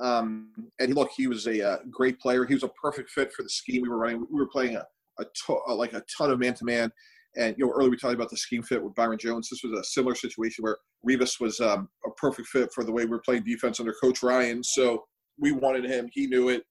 Um, 0.00 0.50
and 0.80 0.94
look, 0.94 1.10
he 1.16 1.28
was 1.28 1.46
a, 1.46 1.64
uh, 1.64 1.76
great 1.88 2.18
player. 2.18 2.44
He 2.44 2.54
was 2.54 2.64
a 2.64 2.68
perfect 2.68 3.10
fit 3.10 3.32
for 3.32 3.44
the 3.44 3.48
scheme 3.48 3.82
we 3.82 3.88
were 3.88 3.96
running. 3.96 4.26
We 4.28 4.40
were 4.40 4.48
playing 4.48 4.74
a, 4.74 4.84
a 5.20 5.24
to, 5.24 5.52
like 5.72 5.92
a 5.92 6.02
ton 6.18 6.32
of 6.32 6.40
man 6.40 6.54
to 6.54 6.64
man. 6.64 6.92
And 7.36 7.54
you 7.58 7.66
know, 7.66 7.72
earlier 7.72 7.90
we 7.90 7.96
talked 7.96 8.14
about 8.14 8.30
the 8.30 8.36
scheme 8.36 8.62
fit 8.62 8.82
with 8.82 8.94
Byron 8.94 9.18
Jones. 9.18 9.48
This 9.50 9.62
was 9.62 9.78
a 9.78 9.84
similar 9.84 10.14
situation 10.14 10.62
where 10.62 10.78
Revis 11.08 11.40
was 11.40 11.60
um, 11.60 11.88
a 12.06 12.10
perfect 12.12 12.48
fit 12.48 12.72
for 12.72 12.84
the 12.84 12.92
way 12.92 13.04
we 13.04 13.10
were 13.10 13.22
playing 13.24 13.44
defense 13.44 13.80
under 13.80 13.94
Coach 14.00 14.22
Ryan. 14.22 14.62
So 14.62 15.04
we 15.38 15.52
wanted 15.52 15.84
him. 15.84 16.08
He 16.12 16.26
knew 16.26 16.48
it. 16.48 16.64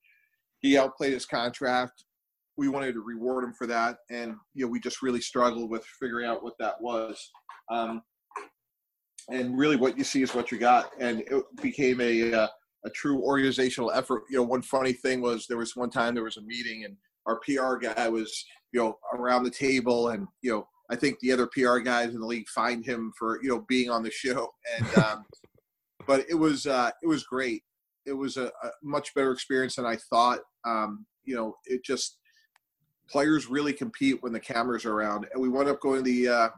He 0.60 0.78
outplayed 0.78 1.14
his 1.14 1.26
contract. 1.26 2.04
We 2.56 2.70
wanted 2.70 2.94
to 2.94 3.02
reward 3.02 3.44
him 3.44 3.54
for 3.54 3.68
that, 3.68 3.98
and 4.10 4.36
you 4.54 4.66
know, 4.66 4.72
we 4.72 4.80
just 4.80 5.02
really 5.02 5.22
struggled 5.22 5.72
with 5.72 5.84
figuring 6.00 6.28
out 6.28 6.44
what 6.44 6.54
that 6.60 6.80
was. 6.80 7.32
Um, 7.72 8.04
and 9.30 9.58
really 9.58 9.76
what 9.76 9.98
you 9.98 10.04
see 10.04 10.22
is 10.22 10.36
what 10.36 10.52
you 10.52 10.58
got. 10.58 10.92
And 11.00 11.22
it 11.22 11.44
became 11.62 12.00
a 12.02 12.34
uh, 12.34 12.48
a 12.86 12.90
true 12.90 13.22
organizational 13.22 13.92
effort. 13.92 14.24
You 14.30 14.38
know, 14.38 14.44
one 14.44 14.62
funny 14.62 14.94
thing 14.94 15.22
was 15.22 15.48
there 15.48 15.58
was 15.58 15.76
one 15.76 15.90
time 15.90 16.14
there 16.14 16.24
was 16.24 16.38
a 16.38 16.42
meeting 16.42 16.86
and 16.86 16.96
our 17.26 17.40
PR 17.40 17.76
guy 17.76 18.10
was 18.10 18.46
you 18.72 18.80
know 18.80 18.98
around 19.14 19.44
the 19.44 19.52
table 19.52 20.10
and 20.10 20.28
you 20.42 20.52
know 20.52 20.68
I 20.90 20.96
think 20.96 21.20
the 21.20 21.32
other 21.32 21.48
PR 21.48 21.80
guys 21.80 22.14
in 22.14 22.20
the 22.20 22.28
league 22.28 22.48
fined 22.50 22.86
him 22.86 23.12
for 23.18 23.42
you 23.42 23.50
know 23.50 23.66
being 23.68 23.90
on 23.90 24.04
the 24.04 24.12
show 24.12 24.50
and 24.78 24.98
um, 24.98 25.26
but 26.08 26.26
it 26.30 26.36
was 26.36 26.66
uh, 26.66 26.92
it 27.02 27.08
was 27.08 27.24
great. 27.24 27.64
It 28.06 28.14
was 28.14 28.38
a, 28.38 28.48
a 28.48 28.70
much 28.82 29.14
better 29.14 29.32
experience 29.32 29.76
than 29.76 29.86
I 29.86 29.96
thought. 29.96 30.40
Um, 30.66 31.06
you 31.24 31.36
know, 31.36 31.56
it 31.66 31.84
just 31.84 32.18
players 33.10 33.48
really 33.48 33.74
compete 33.74 34.22
when 34.22 34.34
the 34.34 34.40
cameras 34.40 34.86
are 34.86 34.94
around, 34.94 35.28
and 35.34 35.42
we 35.42 35.50
wound 35.50 35.70
up 35.70 35.80
going 35.80 36.04
to 36.04 36.04
the 36.04 36.28
uh, 36.28 36.50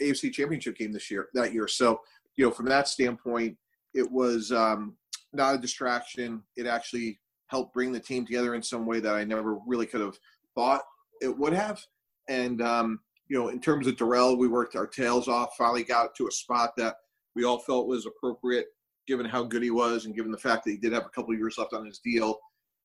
AFC 0.00 0.32
Championship 0.32 0.76
game 0.76 0.92
this 0.92 1.10
year 1.10 1.28
that 1.34 1.52
year. 1.52 1.68
So 1.68 2.00
you 2.36 2.44
know, 2.44 2.50
from 2.50 2.66
that 2.66 2.88
standpoint, 2.88 3.56
it 3.94 4.10
was 4.10 4.52
um, 4.52 4.96
not 5.32 5.54
a 5.54 5.58
distraction. 5.58 6.42
It 6.56 6.66
actually 6.66 7.18
helped 7.52 7.74
bring 7.74 7.92
the 7.92 8.00
team 8.00 8.24
together 8.24 8.54
in 8.54 8.62
some 8.62 8.86
way 8.86 8.98
that 8.98 9.14
I 9.14 9.24
never 9.24 9.58
really 9.66 9.84
could 9.84 10.00
have 10.00 10.18
thought 10.54 10.80
it 11.20 11.38
would 11.38 11.52
have. 11.52 11.84
And 12.30 12.62
um, 12.62 13.00
you 13.28 13.38
know, 13.38 13.48
in 13.48 13.60
terms 13.60 13.86
of 13.86 13.96
Darrelle, 13.96 14.38
we 14.38 14.48
worked 14.48 14.74
our 14.74 14.86
tails 14.86 15.28
off. 15.28 15.54
Finally, 15.58 15.84
got 15.84 16.14
to 16.14 16.28
a 16.28 16.32
spot 16.32 16.70
that 16.78 16.96
we 17.36 17.44
all 17.44 17.58
felt 17.58 17.86
was 17.86 18.06
appropriate, 18.06 18.68
given 19.06 19.26
how 19.26 19.44
good 19.44 19.62
he 19.62 19.70
was, 19.70 20.06
and 20.06 20.16
given 20.16 20.32
the 20.32 20.38
fact 20.38 20.64
that 20.64 20.70
he 20.70 20.78
did 20.78 20.94
have 20.94 21.04
a 21.04 21.10
couple 21.10 21.34
years 21.34 21.58
left 21.58 21.74
on 21.74 21.84
his 21.84 21.98
deal. 21.98 22.38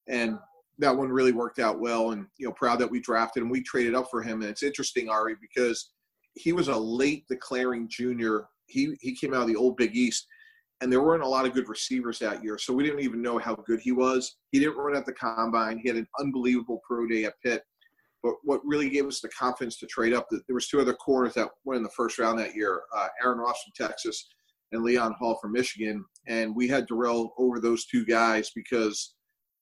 And 0.10 0.38
that 0.80 0.96
one 0.96 1.10
really 1.10 1.32
worked 1.32 1.60
out 1.60 1.80
well. 1.80 2.12
And 2.12 2.28
you 2.38 2.46
know, 2.46 2.54
proud 2.54 2.80
that 2.80 2.92
we 2.92 3.00
drafted 3.00 3.44
and 3.44 3.52
we 3.52 3.64
traded 3.64 3.96
up 3.96 4.10
for 4.12 4.22
him. 4.22 4.42
And 4.42 4.52
it's 4.52 4.64
interesting, 4.64 5.08
Ari, 5.08 5.38
because 5.40 5.92
he 6.34 6.52
was 6.52 6.68
a 6.68 6.78
late 6.78 7.26
declaring 7.30 7.88
junior. 7.88 8.48
He 8.66 8.98
he 9.00 9.16
came 9.16 9.34
out 9.34 9.44
of 9.44 9.48
the 9.48 9.56
old 9.56 9.78
Big 9.78 9.96
East 9.96 10.28
and 10.82 10.92
there 10.92 11.02
weren't 11.02 11.24
a 11.24 11.28
lot 11.28 11.46
of 11.46 11.54
good 11.54 11.70
receivers 11.70 12.20
that 12.20 12.44
year, 12.44 12.58
so 12.58 12.74
we 12.74 12.84
didn't 12.84 13.00
even 13.00 13.22
know 13.22 13.38
how 13.38 13.56
good 13.56 13.80
he 13.80 13.92
was. 13.92 14.38
He 14.52 14.60
didn't 14.60 14.78
run 14.78 14.96
at 14.96 15.06
the 15.06 15.14
combine. 15.14 15.80
He 15.80 15.88
had 15.88 15.98
an 15.98 16.08
unbelievable 16.20 16.82
pro 16.88 17.08
day 17.08 17.26
at 17.26 17.34
Pitt. 17.44 17.64
But 18.24 18.36
what 18.44 18.66
really 18.66 18.90
gave 18.90 19.06
us 19.06 19.22
the 19.22 19.30
confidence 19.30 19.78
to 19.80 19.88
trade 19.88 20.14
up, 20.14 20.28
that 20.30 20.46
there 20.48 20.56
was 20.56 20.68
two 20.68 20.80
other 20.80 20.94
corners 20.94 21.34
that 21.36 21.50
went 21.66 21.78
in 21.78 21.84
the 21.84 21.90
first 21.90 22.20
round 22.20 22.40
that 22.40 22.56
year: 22.56 22.82
uh, 22.96 23.08
Aaron 23.24 23.40
Ross 23.40 23.62
from 23.64 23.88
Texas 23.88 24.28
and 24.72 24.84
Leon 24.84 25.16
Hall 25.20 25.38
from 25.42 25.54
Michigan. 25.54 26.04
And 26.28 26.56
we 26.56 26.68
had 26.68 26.88
Darrelle 26.88 27.30
over 27.38 27.60
those 27.60 27.86
two 27.86 28.06
guys 28.06 28.52
because, 28.54 29.16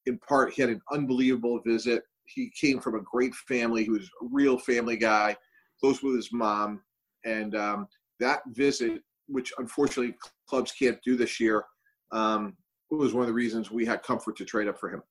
in 0.06 0.18
part, 0.20 0.54
he 0.54 0.62
had 0.62 0.72
an 0.72 0.82
unbelievable 0.92 1.62
visit. 1.66 2.04
He 2.26 2.52
came 2.60 2.80
from 2.80 2.96
a 2.96 3.02
great 3.02 3.36
family. 3.36 3.84
He 3.84 3.92
was 3.92 4.10
a 4.22 4.28
real 4.32 4.58
family 4.58 4.98
guy, 4.98 5.38
close 5.80 6.02
with 6.02 6.16
his 6.16 6.34
mom, 6.34 6.82
and 7.24 7.56
um, 7.56 7.88
that 8.20 8.42
visit 8.48 9.02
which 9.28 9.54
unfortunately 9.58 10.16
clubs 10.48 10.72
can't 10.72 11.00
do 11.04 11.16
this 11.16 11.40
year, 11.40 11.64
um, 12.12 12.56
was 12.92 13.14
one 13.14 13.24
of 13.24 13.28
the 13.28 13.34
reasons 13.34 13.72
we 13.72 13.86
had 13.86 14.04
comfort 14.04 14.38
to 14.38 14.46
trade 14.46 14.68
up 14.68 14.80
for 14.80 14.90
him. 14.90 15.02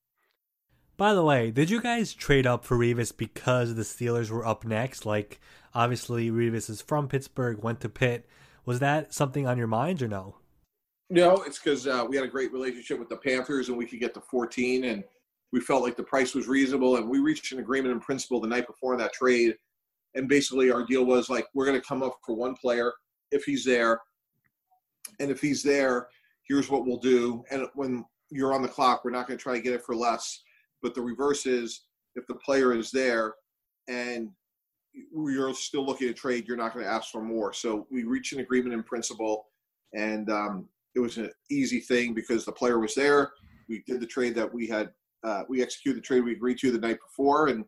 By 0.96 1.12
the 1.12 1.24
way, 1.24 1.50
did 1.50 1.70
you 1.70 1.80
guys 1.80 2.14
trade 2.14 2.46
up 2.46 2.64
for 2.64 2.78
Revis 2.78 3.16
because 3.16 3.74
the 3.74 3.82
Steelers 3.82 4.30
were 4.30 4.46
up 4.46 4.64
next? 4.64 5.04
Like, 5.04 5.40
obviously, 5.74 6.30
Revis 6.30 6.70
is 6.70 6.80
from 6.80 7.08
Pittsburgh, 7.08 7.62
went 7.62 7.80
to 7.80 7.88
Pitt. 7.88 8.26
Was 8.64 8.78
that 8.78 9.12
something 9.12 9.46
on 9.46 9.58
your 9.58 9.66
mind 9.66 10.02
or 10.02 10.08
no? 10.08 10.36
No, 11.10 11.42
it's 11.42 11.58
because 11.58 11.86
uh, 11.86 12.06
we 12.08 12.16
had 12.16 12.24
a 12.24 12.28
great 12.28 12.52
relationship 12.52 12.98
with 12.98 13.08
the 13.08 13.16
Panthers 13.16 13.68
and 13.68 13.76
we 13.76 13.86
could 13.86 14.00
get 14.00 14.14
to 14.14 14.20
14, 14.20 14.84
and 14.84 15.04
we 15.52 15.60
felt 15.60 15.82
like 15.82 15.96
the 15.96 16.02
price 16.02 16.34
was 16.34 16.46
reasonable. 16.46 16.96
And 16.96 17.08
we 17.08 17.18
reached 17.18 17.52
an 17.52 17.58
agreement 17.58 17.92
in 17.92 18.00
principle 18.00 18.40
the 18.40 18.48
night 18.48 18.66
before 18.66 18.96
that 18.96 19.12
trade. 19.12 19.56
And 20.14 20.28
basically, 20.28 20.70
our 20.70 20.86
deal 20.86 21.04
was 21.04 21.28
like, 21.28 21.46
we're 21.54 21.66
going 21.66 21.80
to 21.80 21.86
come 21.86 22.04
up 22.04 22.18
for 22.24 22.36
one 22.36 22.54
player 22.54 22.92
if 23.34 23.44
he's 23.44 23.64
there. 23.64 24.00
And 25.20 25.30
if 25.30 25.40
he's 25.40 25.62
there, 25.62 26.08
here's 26.48 26.70
what 26.70 26.86
we'll 26.86 26.98
do. 26.98 27.44
And 27.50 27.66
when 27.74 28.04
you're 28.30 28.54
on 28.54 28.62
the 28.62 28.68
clock, 28.68 29.04
we're 29.04 29.10
not 29.10 29.26
going 29.26 29.38
to 29.38 29.42
try 29.42 29.54
to 29.54 29.60
get 29.60 29.74
it 29.74 29.84
for 29.84 29.94
less. 29.94 30.42
But 30.82 30.94
the 30.94 31.02
reverse 31.02 31.46
is 31.46 31.82
if 32.14 32.26
the 32.26 32.34
player 32.36 32.72
is 32.72 32.90
there 32.90 33.34
and 33.88 34.30
you're 35.12 35.54
still 35.54 35.84
looking 35.84 36.08
to 36.08 36.14
trade, 36.14 36.46
you're 36.46 36.56
not 36.56 36.72
going 36.72 36.84
to 36.84 36.90
ask 36.90 37.10
for 37.10 37.22
more. 37.22 37.52
So 37.52 37.86
we 37.90 38.04
reached 38.04 38.32
an 38.32 38.40
agreement 38.40 38.74
in 38.74 38.82
principle, 38.82 39.46
and 39.92 40.30
um, 40.30 40.68
it 40.94 41.00
was 41.00 41.18
an 41.18 41.30
easy 41.50 41.80
thing 41.80 42.14
because 42.14 42.44
the 42.44 42.52
player 42.52 42.78
was 42.78 42.94
there. 42.94 43.32
We 43.68 43.82
did 43.86 44.00
the 44.00 44.06
trade 44.06 44.34
that 44.36 44.52
we 44.52 44.68
had. 44.68 44.90
Uh, 45.24 45.42
we 45.48 45.62
executed 45.62 45.98
the 45.98 46.06
trade 46.06 46.22
we 46.22 46.32
agreed 46.32 46.58
to 46.58 46.70
the 46.70 46.78
night 46.78 46.98
before, 47.00 47.48
and 47.48 47.64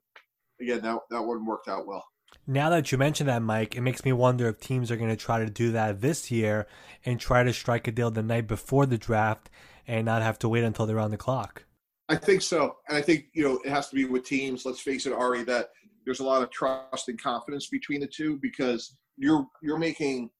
again, 0.60 0.82
that 0.82 0.98
that 1.10 1.22
one 1.22 1.44
worked 1.44 1.68
out 1.68 1.86
well. 1.86 2.04
Now 2.46 2.70
that 2.70 2.92
you 2.92 2.98
mention 2.98 3.26
that, 3.26 3.42
Mike, 3.42 3.76
it 3.76 3.80
makes 3.80 4.04
me 4.04 4.12
wonder 4.12 4.48
if 4.48 4.60
teams 4.60 4.90
are 4.90 4.96
going 4.96 5.10
to 5.10 5.16
try 5.16 5.40
to 5.40 5.50
do 5.50 5.72
that 5.72 6.00
this 6.00 6.30
year 6.30 6.68
and 7.04 7.18
try 7.18 7.42
to 7.42 7.52
strike 7.52 7.88
a 7.88 7.92
deal 7.92 8.10
the 8.10 8.22
night 8.22 8.46
before 8.46 8.86
the 8.86 8.98
draft 8.98 9.50
and 9.86 10.04
not 10.04 10.22
have 10.22 10.38
to 10.40 10.48
wait 10.48 10.62
until 10.62 10.86
they're 10.86 11.00
on 11.00 11.10
the 11.10 11.16
clock. 11.16 11.64
I 12.08 12.14
think 12.14 12.42
so. 12.42 12.76
And 12.88 12.96
I 12.96 13.02
think, 13.02 13.26
you 13.32 13.42
know, 13.42 13.60
it 13.64 13.70
has 13.70 13.88
to 13.88 13.96
be 13.96 14.04
with 14.04 14.24
teams. 14.24 14.64
Let's 14.64 14.80
face 14.80 15.06
it, 15.06 15.12
Ari, 15.12 15.42
that 15.44 15.70
there's 16.04 16.20
a 16.20 16.24
lot 16.24 16.42
of 16.42 16.50
trust 16.50 17.08
and 17.08 17.20
confidence 17.20 17.66
between 17.66 18.00
the 18.00 18.06
two 18.06 18.38
because 18.40 18.96
you're 19.16 19.46
you're 19.60 19.78
making, 19.78 20.30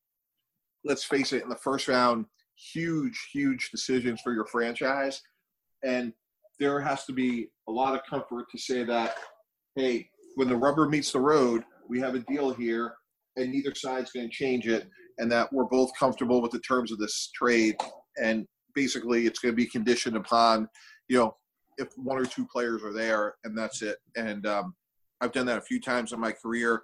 let's 0.84 1.02
face 1.02 1.32
it, 1.32 1.42
in 1.42 1.48
the 1.48 1.56
first 1.56 1.88
round, 1.88 2.26
huge, 2.54 3.28
huge 3.32 3.70
decisions 3.70 4.20
for 4.20 4.32
your 4.32 4.46
franchise. 4.46 5.22
And 5.82 6.12
there 6.60 6.80
has 6.80 7.04
to 7.06 7.12
be 7.12 7.48
a 7.68 7.72
lot 7.72 7.94
of 7.94 8.02
comfort 8.08 8.46
to 8.52 8.58
say 8.58 8.84
that, 8.84 9.16
hey, 9.74 10.08
when 10.36 10.48
the 10.48 10.56
rubber 10.56 10.88
meets 10.88 11.10
the 11.10 11.20
road, 11.20 11.64
we 11.88 12.00
have 12.00 12.14
a 12.14 12.20
deal 12.20 12.52
here, 12.52 12.94
and 13.36 13.50
neither 13.50 13.74
side's 13.74 14.12
going 14.12 14.28
to 14.28 14.34
change 14.34 14.66
it, 14.66 14.88
and 15.18 15.30
that 15.32 15.52
we're 15.52 15.64
both 15.64 15.90
comfortable 15.98 16.40
with 16.42 16.52
the 16.52 16.60
terms 16.60 16.92
of 16.92 16.98
this 16.98 17.30
trade. 17.34 17.76
And 18.22 18.46
basically, 18.74 19.26
it's 19.26 19.38
going 19.38 19.52
to 19.52 19.56
be 19.56 19.66
conditioned 19.66 20.16
upon, 20.16 20.68
you 21.08 21.18
know, 21.18 21.36
if 21.78 21.88
one 21.96 22.18
or 22.18 22.24
two 22.24 22.46
players 22.46 22.82
are 22.82 22.92
there, 22.92 23.34
and 23.44 23.56
that's 23.56 23.82
it. 23.82 23.98
And 24.16 24.46
um, 24.46 24.74
I've 25.20 25.32
done 25.32 25.46
that 25.46 25.58
a 25.58 25.62
few 25.62 25.80
times 25.80 26.12
in 26.12 26.20
my 26.20 26.32
career. 26.32 26.82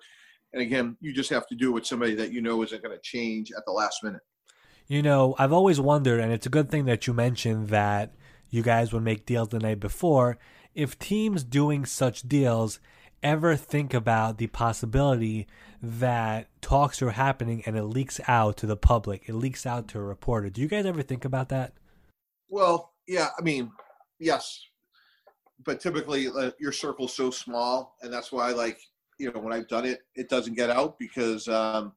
And 0.52 0.60
again, 0.60 0.96
you 1.00 1.12
just 1.12 1.30
have 1.30 1.46
to 1.48 1.54
do 1.54 1.70
it 1.70 1.72
with 1.72 1.86
somebody 1.86 2.14
that 2.16 2.32
you 2.32 2.42
know 2.42 2.62
isn't 2.62 2.82
going 2.82 2.94
to 2.94 3.00
change 3.02 3.52
at 3.56 3.64
the 3.66 3.72
last 3.72 4.02
minute. 4.02 4.20
You 4.86 5.02
know, 5.02 5.34
I've 5.38 5.52
always 5.52 5.80
wondered, 5.80 6.20
and 6.20 6.32
it's 6.32 6.46
a 6.46 6.50
good 6.50 6.70
thing 6.70 6.84
that 6.84 7.06
you 7.06 7.14
mentioned 7.14 7.68
that 7.68 8.14
you 8.50 8.62
guys 8.62 8.92
would 8.92 9.02
make 9.02 9.24
deals 9.24 9.48
the 9.48 9.58
night 9.58 9.80
before. 9.80 10.38
If 10.74 10.98
teams 10.98 11.44
doing 11.44 11.86
such 11.86 12.22
deals 12.22 12.80
ever 13.22 13.56
think 13.56 13.94
about 13.94 14.38
the 14.38 14.46
possibility 14.48 15.46
that 15.82 16.48
talks 16.60 17.02
are 17.02 17.10
happening 17.10 17.62
and 17.66 17.76
it 17.76 17.84
leaks 17.84 18.20
out 18.28 18.56
to 18.58 18.66
the 18.66 18.76
public, 18.76 19.28
it 19.28 19.34
leaks 19.34 19.66
out 19.66 19.88
to 19.88 19.98
a 19.98 20.02
reporter. 20.02 20.50
Do 20.50 20.60
you 20.60 20.68
guys 20.68 20.86
ever 20.86 21.02
think 21.02 21.24
about 21.24 21.48
that? 21.48 21.72
Well, 22.48 22.92
yeah, 23.06 23.28
I 23.38 23.42
mean, 23.42 23.70
yes, 24.18 24.64
but 25.64 25.80
typically 25.80 26.28
uh, 26.28 26.50
your 26.58 26.72
circle's 26.72 27.14
so 27.14 27.30
small, 27.30 27.96
and 28.02 28.12
that's 28.12 28.32
why, 28.32 28.50
like, 28.50 28.78
you 29.18 29.32
know, 29.32 29.40
when 29.40 29.52
I've 29.52 29.68
done 29.68 29.84
it, 29.84 30.00
it 30.14 30.28
doesn't 30.28 30.54
get 30.54 30.70
out 30.70 30.98
because 30.98 31.48
um, 31.48 31.92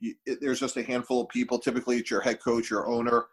you, 0.00 0.14
it, 0.26 0.38
there's 0.40 0.60
just 0.60 0.76
a 0.76 0.82
handful 0.82 1.22
of 1.22 1.28
people. 1.28 1.58
Typically, 1.58 1.98
it's 1.98 2.10
your 2.10 2.20
head 2.20 2.40
coach, 2.40 2.70
your 2.70 2.86
owner, 2.86 3.26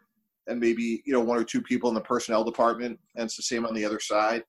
and 0.46 0.58
maybe 0.58 1.02
you 1.04 1.12
know 1.12 1.20
one 1.20 1.38
or 1.38 1.44
two 1.44 1.60
people 1.60 1.88
in 1.88 1.94
the 1.94 2.00
personnel 2.00 2.44
department, 2.44 2.98
and 3.16 3.24
it's 3.24 3.36
the 3.36 3.42
same 3.42 3.66
on 3.66 3.74
the 3.74 3.84
other 3.84 4.00
side. 4.00 4.44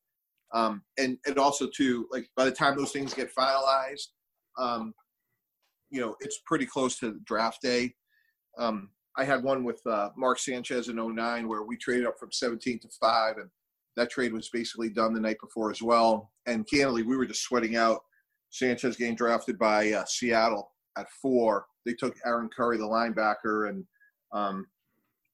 Um, 0.56 0.82
and 0.98 1.18
and 1.26 1.38
also 1.38 1.68
too, 1.68 2.08
like 2.12 2.30
by 2.36 2.46
the 2.46 2.52
time 2.52 2.78
those 2.78 2.94
things 2.94 3.14
get 3.14 3.36
finalized, 3.36 4.08
um, 4.58 4.94
you 5.90 6.00
know, 6.00 6.16
it's 6.22 6.40
pretty 6.46 6.66
close 6.66 6.98
to 7.00 7.20
draft 7.26 7.62
day. 7.62 7.94
Um, 8.58 8.90
I 9.18 9.26
had 9.26 9.44
one 9.44 9.66
with 9.66 9.82
uh, 9.86 10.10
Mark 10.18 10.40
Sanchez 10.40 10.88
in 10.88 10.96
09 10.96 11.48
where 11.48 11.64
we 11.64 11.78
traded 11.78 12.08
up 12.08 12.18
from 12.18 12.32
17 12.32 12.80
to 12.80 12.90
five, 13.00 13.38
and 13.38 13.50
that 13.98 14.10
trade 14.10 14.34
was 14.34 14.50
basically 14.50 14.90
done 14.90 15.14
the 15.14 15.20
night 15.20 15.38
before 15.42 15.72
as 15.72 15.82
well. 15.82 16.32
And 16.48 16.68
candidly, 16.68 17.04
we 17.04 17.18
were 17.18 17.26
just 17.26 17.44
sweating 17.44 17.76
out 17.76 18.00
Sanchez 18.50 18.96
getting 18.96 19.16
drafted 19.16 19.60
by 19.60 19.92
uh, 19.92 20.06
Seattle 20.06 20.72
at 20.98 21.08
four. 21.22 21.66
They 21.86 21.94
took 21.94 22.16
Aaron 22.26 22.50
Curry, 22.56 22.78
the 22.78 22.84
linebacker, 22.84 23.70
and 23.70 23.86
um, 24.32 24.68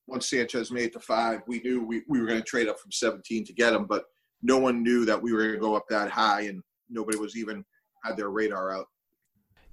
once 0.07 0.29
Sanchez 0.29 0.71
made 0.71 0.85
it 0.85 0.93
to 0.93 0.99
five, 0.99 1.41
we 1.47 1.59
knew 1.61 1.83
we, 1.83 2.01
we 2.07 2.19
were 2.19 2.27
going 2.27 2.39
to 2.39 2.45
trade 2.45 2.67
up 2.67 2.79
from 2.79 2.91
17 2.91 3.45
to 3.45 3.53
get 3.53 3.73
him. 3.73 3.85
But 3.85 4.05
no 4.41 4.57
one 4.57 4.83
knew 4.83 5.05
that 5.05 5.21
we 5.21 5.33
were 5.33 5.39
going 5.39 5.53
to 5.53 5.59
go 5.59 5.75
up 5.75 5.87
that 5.89 6.09
high, 6.09 6.41
and 6.41 6.63
nobody 6.89 7.17
was 7.17 7.37
even 7.37 7.63
had 8.03 8.17
their 8.17 8.29
radar 8.29 8.75
out. 8.75 8.87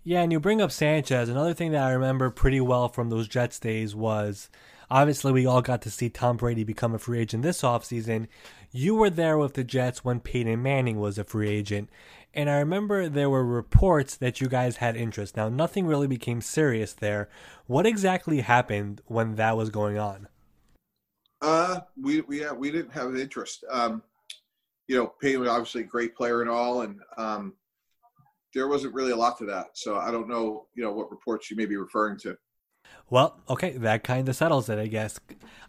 Yeah, 0.04 0.22
and 0.22 0.33
you 0.33 0.40
bring 0.40 0.62
up 0.62 0.72
Sanchez. 0.72 1.28
Another 1.28 1.54
thing 1.54 1.72
that 1.72 1.83
I 1.83 1.92
remember 1.92 2.31
pretty 2.31 2.61
well 2.61 2.88
from 2.88 3.11
those 3.11 3.28
Jets 3.28 3.59
days 3.59 3.94
was 3.94 4.48
obviously 4.90 5.33
we 5.33 5.44
all 5.44 5.61
got 5.61 5.83
to 5.83 5.90
see 5.90 6.09
Tom 6.09 6.37
Brady 6.37 6.64
become 6.64 6.94
a 6.94 6.98
free 6.98 7.20
agent 7.20 7.42
this 7.42 7.62
offseason. 7.62 8.26
You 8.70 8.94
were 8.94 9.11
there 9.11 9.37
with 9.37 9.54
the 9.54 9.64
Jets 9.64 10.04
when 10.04 10.20
Peyton 10.20 10.62
Manning 10.62 10.98
was 10.98 11.18
a 11.18 11.24
free 11.24 11.50
agent. 11.50 11.90
And 12.33 12.48
I 12.48 12.59
remember 12.59 13.09
there 13.09 13.31
were 13.31 13.44
reports 13.44 14.16
that 14.16 14.40
you 14.40 14.48
guys 14.48 14.76
had 14.76 14.96
interest. 14.96 15.37
Now, 15.37 15.48
nothing 15.48 15.87
really 15.87 16.07
became 16.07 16.40
serious 16.40 16.92
there. 16.92 17.28
What 17.66 17.87
exactly 17.87 18.40
happened 18.40 19.00
when 19.07 19.35
that 19.37 19.57
was 19.57 19.70
going 19.70 19.98
on? 19.98 20.28
Uh, 21.40 21.81
we 22.00 22.20
we 22.22 22.40
yeah, 22.40 22.52
we 22.52 22.70
didn't 22.70 22.92
have 22.92 23.09
an 23.09 23.20
interest. 23.20 23.64
Um, 23.70 24.02
you 24.88 24.96
know, 24.96 25.12
Peyton 25.20 25.40
was 25.40 25.51
obviously 25.51 25.83
a 25.83 25.85
great 25.85 26.16
player 26.16 26.40
and 26.40 26.51
all, 26.51 26.81
and 26.81 26.98
um, 27.18 27.55
there 28.55 28.68
wasn't 28.68 28.94
really 28.94 29.12
a 29.12 29.16
lot 29.16 29.38
to 29.38 29.44
that. 29.44 29.66
So 29.74 29.96
I 29.96 30.11
don't 30.11 30.29
know, 30.29 30.66
you 30.74 30.83
know, 30.83 30.92
what 30.92 31.11
reports 31.11 31.51
you 31.51 31.57
may 31.57 31.66
be 31.66 31.77
referring 31.77 32.18
to. 32.20 32.37
Well, 33.11 33.40
okay, 33.48 33.70
that 33.79 34.05
kind 34.05 34.29
of 34.29 34.37
settles 34.37 34.68
it, 34.68 34.79
I 34.79 34.87
guess. 34.87 35.18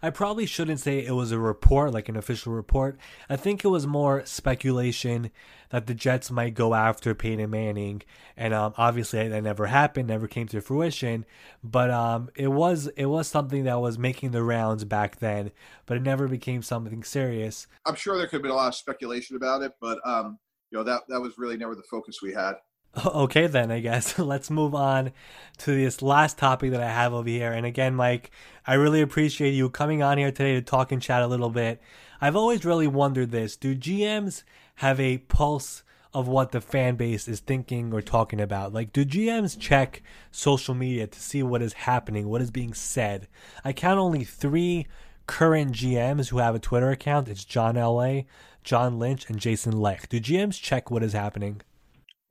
I 0.02 0.10
probably 0.10 0.44
shouldn't 0.44 0.80
say 0.80 0.98
it 0.98 1.12
was 1.12 1.32
a 1.32 1.38
report, 1.38 1.92
like 1.92 2.10
an 2.10 2.16
official 2.16 2.52
report. 2.52 2.98
I 3.30 3.36
think 3.36 3.64
it 3.64 3.68
was 3.68 3.86
more 3.86 4.24
speculation 4.26 5.30
that 5.70 5.86
the 5.86 5.94
Jets 5.94 6.30
might 6.30 6.54
go 6.54 6.74
after 6.74 7.14
Peyton 7.14 7.48
Manning, 7.48 8.02
and 8.36 8.52
um, 8.52 8.74
obviously 8.76 9.26
that 9.26 9.42
never 9.42 9.66
happened, 9.66 10.08
never 10.08 10.28
came 10.28 10.48
to 10.48 10.60
fruition. 10.60 11.24
But 11.64 11.90
um, 11.90 12.28
it 12.34 12.48
was 12.48 12.88
it 12.88 13.06
was 13.06 13.28
something 13.28 13.64
that 13.64 13.80
was 13.80 13.98
making 13.98 14.32
the 14.32 14.42
rounds 14.42 14.84
back 14.84 15.20
then, 15.20 15.50
but 15.86 15.96
it 15.96 16.02
never 16.02 16.28
became 16.28 16.62
something 16.62 17.02
serious. 17.02 17.66
I'm 17.86 17.94
sure 17.94 18.18
there 18.18 18.26
could 18.26 18.36
have 18.36 18.42
been 18.42 18.50
a 18.50 18.56
lot 18.56 18.68
of 18.68 18.74
speculation 18.74 19.36
about 19.36 19.62
it, 19.62 19.72
but 19.80 19.98
um, 20.04 20.38
you 20.70 20.78
know 20.78 20.84
that 20.84 21.02
that 21.08 21.20
was 21.20 21.38
really 21.38 21.56
never 21.56 21.74
the 21.74 21.82
focus 21.90 22.20
we 22.20 22.34
had. 22.34 22.54
Okay, 23.06 23.46
then 23.46 23.70
I 23.70 23.80
guess 23.80 24.18
let's 24.18 24.50
move 24.50 24.74
on 24.74 25.12
to 25.58 25.70
this 25.70 26.02
last 26.02 26.38
topic 26.38 26.72
that 26.72 26.82
I 26.82 26.90
have 26.90 27.12
over 27.12 27.28
here. 27.28 27.52
And 27.52 27.64
again, 27.64 27.94
Mike, 27.94 28.30
I 28.66 28.74
really 28.74 29.00
appreciate 29.00 29.52
you 29.52 29.70
coming 29.70 30.02
on 30.02 30.18
here 30.18 30.32
today 30.32 30.54
to 30.54 30.62
talk 30.62 30.92
and 30.92 31.00
chat 31.00 31.22
a 31.22 31.26
little 31.26 31.50
bit. 31.50 31.80
I've 32.20 32.36
always 32.36 32.64
really 32.64 32.86
wondered 32.86 33.30
this: 33.30 33.56
Do 33.56 33.76
GMs 33.76 34.42
have 34.76 34.98
a 34.98 35.18
pulse 35.18 35.82
of 36.12 36.26
what 36.26 36.50
the 36.50 36.60
fan 36.60 36.96
base 36.96 37.28
is 37.28 37.40
thinking 37.40 37.92
or 37.92 38.02
talking 38.02 38.40
about? 38.40 38.72
Like, 38.72 38.92
do 38.92 39.04
GMs 39.04 39.58
check 39.58 40.02
social 40.32 40.74
media 40.74 41.06
to 41.06 41.20
see 41.20 41.42
what 41.42 41.62
is 41.62 41.72
happening, 41.72 42.28
what 42.28 42.42
is 42.42 42.50
being 42.50 42.74
said? 42.74 43.28
I 43.64 43.72
count 43.72 44.00
only 44.00 44.24
three 44.24 44.86
current 45.26 45.72
GMs 45.72 46.28
who 46.28 46.38
have 46.38 46.56
a 46.56 46.58
Twitter 46.58 46.90
account. 46.90 47.28
It's 47.28 47.44
John 47.44 47.76
LA, 47.76 48.22
John 48.64 48.98
Lynch, 48.98 49.30
and 49.30 49.38
Jason 49.38 49.80
Licht. 49.80 50.10
Do 50.10 50.20
GMs 50.20 50.60
check 50.60 50.90
what 50.90 51.04
is 51.04 51.12
happening? 51.12 51.62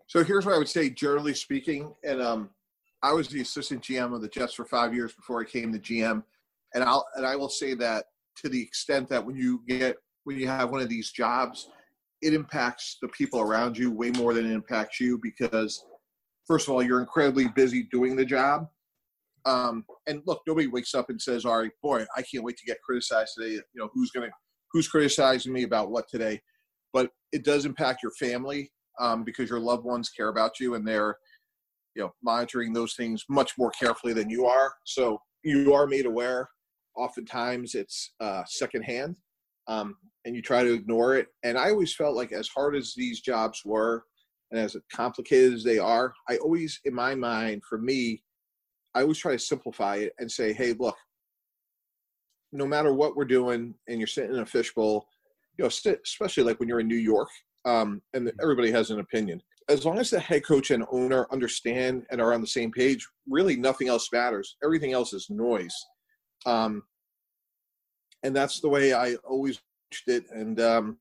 So 0.10 0.24
here's 0.24 0.44
what 0.44 0.56
I 0.56 0.58
would 0.58 0.68
say, 0.68 0.90
generally 0.90 1.36
speaking, 1.36 1.94
and 2.04 2.20
um, 2.20 2.50
I 3.04 3.14
was 3.14 3.28
the 3.28 3.42
assistant 3.42 3.84
GM 3.84 4.16
of 4.16 4.24
the 4.24 4.28
Jets 4.28 4.56
for 4.56 4.66
five 4.66 4.92
years 4.92 5.14
before 5.14 5.40
I 5.40 5.44
came 5.44 5.72
to 5.72 5.78
GM, 5.78 6.24
and 6.74 6.84
I'll 6.84 7.06
and 7.16 7.28
I 7.28 7.36
will 7.36 7.48
say 7.48 7.76
that 7.76 8.06
to 8.38 8.50
the 8.50 8.60
extent 8.60 9.08
that 9.10 9.24
when 9.24 9.36
you 9.36 9.62
get 9.68 9.98
when 10.24 10.40
you 10.40 10.48
have 10.48 10.72
one 10.72 10.82
of 10.82 10.90
these 10.90 11.12
jobs, 11.12 11.70
it 12.24 12.34
impacts 12.34 12.98
the 13.04 13.08
people 13.10 13.40
around 13.40 13.78
you 13.78 13.92
way 13.92 14.10
more 14.10 14.34
than 14.34 14.50
it 14.50 14.52
impacts 14.52 15.00
you 15.00 15.20
because 15.22 15.86
first 16.48 16.68
of 16.68 16.74
all, 16.74 16.82
you're 16.82 17.02
incredibly 17.02 17.48
busy 17.50 17.84
doing 17.92 18.16
the 18.16 18.26
job. 18.26 18.68
Um, 19.46 19.86
and 20.08 20.24
look, 20.26 20.42
nobody 20.48 20.66
wakes 20.66 20.96
up 20.96 21.12
and 21.12 21.22
says, 21.22 21.46
"All 21.46 21.60
right, 21.60 21.72
boy, 21.84 22.04
I 22.18 22.24
can't 22.24 22.44
wait 22.44 22.58
to 22.58 22.66
get 22.66 22.82
criticized 22.82 23.34
today." 23.38 23.52
You 23.52 23.64
know, 23.76 23.92
who's 23.94 24.10
gonna 24.10 24.32
who's 24.72 24.88
criticizing 24.88 25.54
me 25.54 25.62
about 25.62 25.92
what 25.92 26.10
today? 26.10 26.42
But 26.94 27.12
it 27.32 27.46
does 27.46 27.66
impact 27.66 28.02
your 28.02 28.14
family 28.14 28.72
um, 29.00 29.24
because 29.24 29.50
your 29.50 29.60
loved 29.60 29.84
ones 29.84 30.10
care 30.10 30.30
about 30.30 30.60
you 30.60 30.76
and 30.76 30.88
they're 30.88 31.18
you 31.96 32.04
know 32.04 32.14
monitoring 32.24 32.74
those 32.74 32.94
things 32.94 33.24
much 33.30 33.54
more 33.58 33.72
carefully 33.72 34.14
than 34.14 34.30
you 34.30 34.46
are. 34.46 34.74
So 34.86 35.22
you 35.44 35.74
are 35.74 35.88
made 35.88 36.06
aware. 36.06 36.50
Oftentimes 36.96 37.76
it's 37.76 38.14
uh, 38.20 38.44
secondhand 38.46 39.16
um, 39.68 39.96
and 40.26 40.36
you 40.36 40.42
try 40.42 40.64
to 40.64 40.74
ignore 40.74 41.16
it. 41.16 41.28
And 41.44 41.58
i 41.58 41.70
always 41.70 41.94
felt 41.94 42.16
like 42.16 42.32
as 42.32 42.48
hard 42.48 42.76
as 42.76 42.94
these 42.96 43.22
jobs 43.22 43.62
were 43.66 44.04
and 44.52 44.60
as 44.60 44.76
complicated 44.92 45.54
as 45.54 45.64
they 45.64 45.78
are 45.78 46.14
i 46.28 46.38
always 46.38 46.80
in 46.86 46.94
my 46.94 47.16
mind 47.16 47.62
for 47.68 47.78
me 47.78 48.22
i 48.96 49.02
always 49.02 49.18
try 49.18 49.34
to 49.34 49.40
simplify 49.40 49.96
it 49.96 50.14
and 50.20 50.32
say 50.32 50.54
hey 50.54 50.74
look 50.74 50.98
no 52.52 52.66
matter 52.66 52.94
what 52.94 53.16
we're 53.16 53.26
doing 53.26 53.74
and 53.88 54.00
you're 54.00 54.08
sitting 54.08 54.34
in 54.34 54.42
a 54.42 54.46
fishbowl 54.46 55.08
you 55.58 55.64
know 55.64 55.68
especially 56.04 56.44
like 56.44 56.60
when 56.60 56.68
you're 56.68 56.80
in 56.80 56.88
new 56.88 56.96
york 56.96 57.30
um, 57.66 58.02
and 58.14 58.28
mm-hmm. 58.28 58.38
everybody 58.42 58.72
has 58.72 58.92
an 58.92 59.00
opinion. 59.00 59.42
As 59.68 59.86
long 59.86 60.00
as 60.00 60.10
the 60.10 60.20
head 60.20 60.46
coach 60.46 60.72
and 60.72 60.86
owner 60.92 61.28
understand 61.32 62.06
and 62.10 62.20
are 62.20 62.34
on 62.34 62.42
the 62.42 62.48
same 62.48 62.72
page, 62.72 63.08
really 63.28 63.56
nothing 63.56 63.88
else 63.88 64.10
matters. 64.12 64.56
Everything 64.64 64.94
else 64.94 65.14
is 65.14 65.30
noise. 65.30 65.76
Um, 66.46 66.84
and 68.24 68.36
that's 68.36 68.62
the 68.62 68.70
way 68.70 68.94
I 68.94 69.16
always 69.28 69.60
did. 70.08 70.26
And 70.32 70.60
um, 70.60 70.98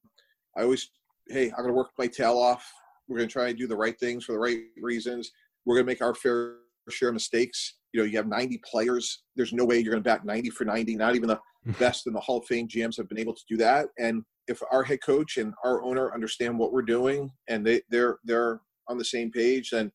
I 0.56 0.62
always, 0.62 0.90
hey, 1.28 1.46
I'm 1.50 1.62
going 1.62 1.68
to 1.68 1.74
work 1.74 1.90
my 1.98 2.06
tail 2.06 2.36
off. 2.38 2.70
We're 3.08 3.16
going 3.16 3.28
to 3.28 3.32
try 3.32 3.48
and 3.48 3.58
do 3.58 3.66
the 3.66 3.76
right 3.76 3.98
things 3.98 4.24
for 4.24 4.32
the 4.32 4.38
right 4.38 4.60
reasons. 4.80 5.32
We're 5.64 5.76
going 5.76 5.86
to 5.86 5.90
make 5.90 6.02
our 6.02 6.14
fair 6.14 6.56
share 6.90 7.08
of 7.08 7.14
mistakes. 7.14 7.76
You 7.92 8.00
know, 8.00 8.06
you 8.06 8.18
have 8.18 8.26
90 8.26 8.60
players. 8.70 9.22
There's 9.34 9.52
no 9.52 9.64
way 9.64 9.78
you're 9.78 9.92
going 9.92 10.02
to 10.02 10.08
back 10.08 10.24
90 10.24 10.50
for 10.50 10.64
90. 10.64 10.96
Not 10.96 11.16
even 11.16 11.28
the 11.28 11.40
best 11.78 12.06
in 12.06 12.12
the 12.12 12.20
Hall 12.20 12.38
of 12.38 12.46
Fame 12.46 12.68
GMs 12.68 12.96
have 12.98 13.08
been 13.08 13.18
able 13.18 13.34
to 13.34 13.42
do 13.48 13.56
that. 13.58 13.88
And 13.98 14.24
if 14.48 14.62
our 14.72 14.82
head 14.82 14.98
coach 15.04 15.36
and 15.36 15.54
our 15.64 15.82
owner 15.82 16.12
understand 16.12 16.58
what 16.58 16.72
we're 16.72 16.82
doing 16.82 17.30
and 17.48 17.66
they 17.66 17.80
they're 17.90 18.18
they're 18.24 18.60
on 18.88 18.98
the 18.98 19.04
same 19.04 19.30
page 19.30 19.70
then 19.70 19.92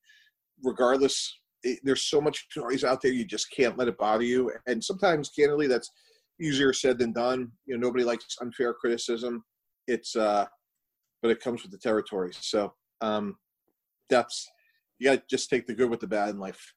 regardless 0.63 1.39
it, 1.63 1.79
there's 1.83 2.05
so 2.05 2.21
much 2.21 2.47
noise 2.55 2.83
out 2.83 3.01
there 3.01 3.11
you 3.11 3.25
just 3.25 3.51
can't 3.51 3.77
let 3.77 3.87
it 3.87 3.97
bother 3.97 4.23
you. 4.23 4.51
And 4.67 4.83
sometimes 4.83 5.29
candidly 5.29 5.67
that's 5.67 5.91
easier 6.41 6.73
said 6.73 6.99
than 6.99 7.13
done. 7.13 7.51
You 7.65 7.77
know 7.77 7.87
nobody 7.87 8.03
likes 8.03 8.37
unfair 8.41 8.73
criticism. 8.73 9.43
It's 9.87 10.15
uh 10.15 10.45
but 11.21 11.31
it 11.31 11.39
comes 11.39 11.63
with 11.63 11.71
the 11.71 11.77
territory. 11.77 12.31
So 12.33 12.73
um 13.01 13.37
that's 14.09 14.49
you 14.99 15.09
got 15.09 15.15
to 15.15 15.23
just 15.29 15.49
take 15.49 15.65
the 15.65 15.73
good 15.73 15.89
with 15.89 15.99
the 15.99 16.07
bad 16.07 16.29
in 16.29 16.39
life 16.39 16.73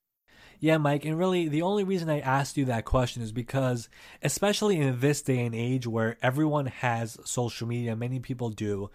yeah, 0.60 0.78
Mike, 0.78 1.04
and 1.04 1.18
really 1.18 1.48
the 1.48 1.62
only 1.62 1.84
reason 1.84 2.08
I 2.08 2.20
asked 2.20 2.56
you 2.56 2.64
that 2.66 2.84
question 2.84 3.22
is 3.22 3.32
because, 3.32 3.88
especially 4.22 4.78
in 4.78 5.00
this 5.00 5.22
day 5.22 5.44
and 5.44 5.54
age 5.54 5.86
where 5.86 6.16
everyone 6.22 6.66
has 6.66 7.18
social 7.24 7.66
media, 7.66 7.96
many 7.96 8.20
people 8.20 8.50
do, 8.50 8.90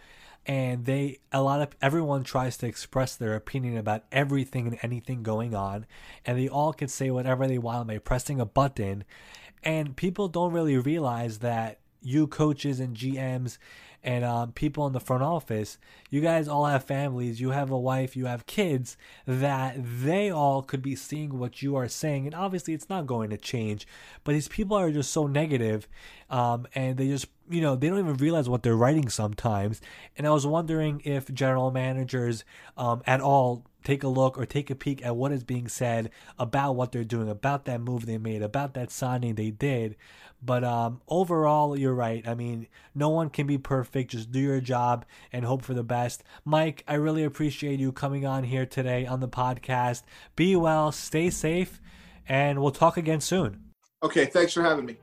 and 0.45 0.85
they, 0.85 1.19
a 1.31 1.41
lot 1.41 1.61
of, 1.61 1.75
everyone 1.81 2.23
tries 2.23 2.57
to 2.57 2.67
express 2.67 3.15
their 3.15 3.35
opinion 3.35 3.77
about 3.77 4.05
everything 4.11 4.67
and 4.67 4.79
anything 4.81 5.21
going 5.21 5.53
on, 5.53 5.85
and 6.25 6.37
they 6.37 6.49
all 6.49 6.73
can 6.73 6.87
say 6.87 7.11
whatever 7.11 7.47
they 7.47 7.59
want 7.59 7.87
by 7.87 7.99
pressing 7.99 8.39
a 8.39 8.45
button, 8.45 9.03
and 9.63 9.95
people 9.95 10.27
don't 10.27 10.53
really 10.53 10.77
realize 10.77 11.39
that 11.39 11.80
you 12.01 12.27
coaches 12.27 12.79
and 12.79 12.95
GMs 12.95 13.57
and 14.03 14.25
um, 14.25 14.51
people 14.51 14.87
in 14.87 14.93
the 14.93 14.99
front 14.99 15.21
office, 15.21 15.77
you 16.09 16.21
guys 16.21 16.47
all 16.47 16.65
have 16.65 16.83
families, 16.83 17.39
you 17.39 17.51
have 17.51 17.69
a 17.69 17.77
wife, 17.77 18.15
you 18.15 18.25
have 18.25 18.45
kids, 18.47 18.97
that 19.27 19.75
they 19.77 20.31
all 20.31 20.63
could 20.63 20.81
be 20.81 20.95
seeing 20.95 21.37
what 21.37 21.61
you 21.61 21.75
are 21.75 21.87
saying. 21.87 22.25
And 22.25 22.33
obviously, 22.33 22.73
it's 22.73 22.89
not 22.89 23.05
going 23.05 23.29
to 23.29 23.37
change, 23.37 23.85
but 24.23 24.31
these 24.31 24.47
people 24.47 24.75
are 24.75 24.91
just 24.91 25.11
so 25.11 25.27
negative, 25.27 25.87
um, 26.29 26.65
and 26.73 26.97
they 26.97 27.07
just, 27.07 27.27
you 27.49 27.61
know, 27.61 27.75
they 27.75 27.89
don't 27.89 27.99
even 27.99 28.17
realize 28.17 28.49
what 28.49 28.63
they're 28.63 28.75
writing 28.75 29.09
sometimes. 29.09 29.81
And 30.17 30.25
I 30.25 30.31
was 30.31 30.47
wondering 30.47 31.01
if 31.05 31.31
general 31.31 31.69
managers 31.69 32.43
um, 32.77 33.03
at 33.05 33.21
all 33.21 33.65
take 33.83 34.03
a 34.03 34.07
look 34.07 34.37
or 34.37 34.45
take 34.45 34.69
a 34.69 34.75
peek 34.75 35.05
at 35.05 35.15
what 35.15 35.31
is 35.31 35.43
being 35.43 35.67
said 35.67 36.11
about 36.37 36.73
what 36.75 36.91
they're 36.91 37.03
doing, 37.03 37.29
about 37.29 37.65
that 37.65 37.81
move 37.81 38.05
they 38.05 38.17
made, 38.17 38.41
about 38.41 38.73
that 38.73 38.91
signing 38.91 39.35
they 39.35 39.51
did. 39.51 39.95
But 40.43 40.63
um, 40.63 41.01
overall, 41.07 41.77
you're 41.77 41.93
right. 41.93 42.27
I 42.27 42.33
mean, 42.33 42.67
no 42.95 43.09
one 43.09 43.29
can 43.29 43.45
be 43.45 43.57
perfect. 43.57 44.11
Just 44.11 44.31
do 44.31 44.39
your 44.39 44.59
job 44.59 45.05
and 45.31 45.45
hope 45.45 45.61
for 45.61 45.73
the 45.73 45.83
best. 45.83 46.23
Mike, 46.43 46.83
I 46.87 46.95
really 46.95 47.23
appreciate 47.23 47.79
you 47.79 47.91
coming 47.91 48.25
on 48.25 48.43
here 48.43 48.65
today 48.65 49.05
on 49.05 49.19
the 49.19 49.27
podcast. 49.27 50.03
Be 50.35 50.55
well, 50.55 50.91
stay 50.91 51.29
safe, 51.29 51.79
and 52.27 52.59
we'll 52.61 52.71
talk 52.71 52.97
again 52.97 53.21
soon. 53.21 53.65
Okay, 54.03 54.25
thanks 54.25 54.53
for 54.53 54.63
having 54.63 54.85
me. 54.85 54.97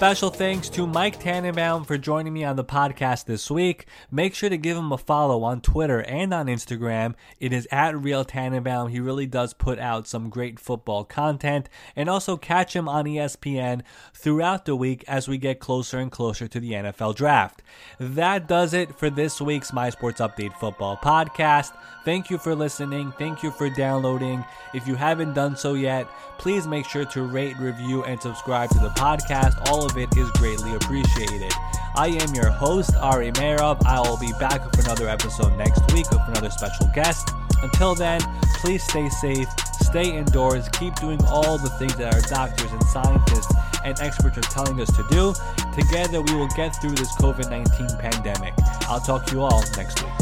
Special 0.00 0.30
thanks 0.30 0.70
to 0.70 0.86
Mike 0.86 1.20
Tannenbaum 1.20 1.84
for 1.84 1.98
joining 1.98 2.32
me 2.32 2.42
on 2.42 2.56
the 2.56 2.64
podcast 2.64 3.26
this 3.26 3.50
week. 3.50 3.84
Make 4.10 4.34
sure 4.34 4.48
to 4.48 4.56
give 4.56 4.78
him 4.78 4.92
a 4.92 4.96
follow 4.96 5.42
on 5.42 5.60
Twitter 5.60 6.00
and 6.00 6.32
on 6.32 6.46
Instagram. 6.46 7.14
It 7.38 7.52
is 7.52 7.68
at 7.70 8.00
Real 8.00 8.24
Tannenbaum. 8.24 8.88
He 8.88 8.98
really 8.98 9.26
does 9.26 9.52
put 9.52 9.78
out 9.78 10.06
some 10.06 10.30
great 10.30 10.58
football 10.58 11.04
content. 11.04 11.68
And 11.94 12.08
also 12.08 12.38
catch 12.38 12.74
him 12.74 12.88
on 12.88 13.04
ESPN 13.04 13.82
throughout 14.14 14.64
the 14.64 14.74
week 14.74 15.04
as 15.06 15.28
we 15.28 15.36
get 15.36 15.60
closer 15.60 15.98
and 15.98 16.10
closer 16.10 16.48
to 16.48 16.58
the 16.58 16.72
NFL 16.72 17.14
draft. 17.14 17.62
That 17.98 18.48
does 18.48 18.72
it 18.72 18.98
for 18.98 19.10
this 19.10 19.38
week's 19.38 19.70
My 19.70 19.90
Sports 19.90 20.22
Update 20.22 20.54
Football 20.54 20.96
podcast. 20.96 21.76
Thank 22.06 22.30
you 22.30 22.38
for 22.38 22.54
listening. 22.54 23.12
Thank 23.18 23.42
you 23.42 23.50
for 23.50 23.68
downloading. 23.68 24.46
If 24.72 24.88
you 24.88 24.94
haven't 24.94 25.34
done 25.34 25.56
so 25.56 25.74
yet, 25.74 26.06
please 26.38 26.66
make 26.66 26.86
sure 26.86 27.04
to 27.04 27.22
rate, 27.22 27.58
review, 27.58 28.02
and 28.04 28.18
subscribe 28.22 28.70
to 28.70 28.78
the 28.78 28.88
podcast. 28.90 29.68
All 29.68 29.89
of 29.90 29.98
it 29.98 30.16
is 30.16 30.30
greatly 30.32 30.74
appreciated. 30.74 31.52
I 31.96 32.08
am 32.08 32.34
your 32.34 32.50
host, 32.50 32.94
Ari 32.96 33.32
Meirov. 33.32 33.84
I 33.84 34.00
will 34.00 34.18
be 34.18 34.32
back 34.38 34.64
with 34.64 34.84
another 34.84 35.08
episode 35.08 35.56
next 35.56 35.80
week 35.92 36.08
with 36.10 36.20
another 36.28 36.50
special 36.50 36.88
guest. 36.94 37.30
Until 37.62 37.94
then, 37.94 38.20
please 38.56 38.82
stay 38.84 39.08
safe, 39.08 39.48
stay 39.80 40.16
indoors, 40.16 40.68
keep 40.70 40.94
doing 40.96 41.22
all 41.26 41.58
the 41.58 41.70
things 41.70 41.96
that 41.96 42.14
our 42.14 42.20
doctors 42.22 42.70
and 42.70 42.82
scientists 42.84 43.52
and 43.84 43.98
experts 44.00 44.38
are 44.38 44.42
telling 44.42 44.80
us 44.80 44.90
to 44.96 45.04
do. 45.10 45.34
Together, 45.74 46.22
we 46.22 46.34
will 46.34 46.48
get 46.56 46.70
through 46.80 46.92
this 46.92 47.12
COVID 47.16 47.50
19 47.50 47.98
pandemic. 47.98 48.54
I'll 48.82 49.00
talk 49.00 49.26
to 49.26 49.34
you 49.34 49.42
all 49.42 49.62
next 49.76 50.02
week. 50.02 50.19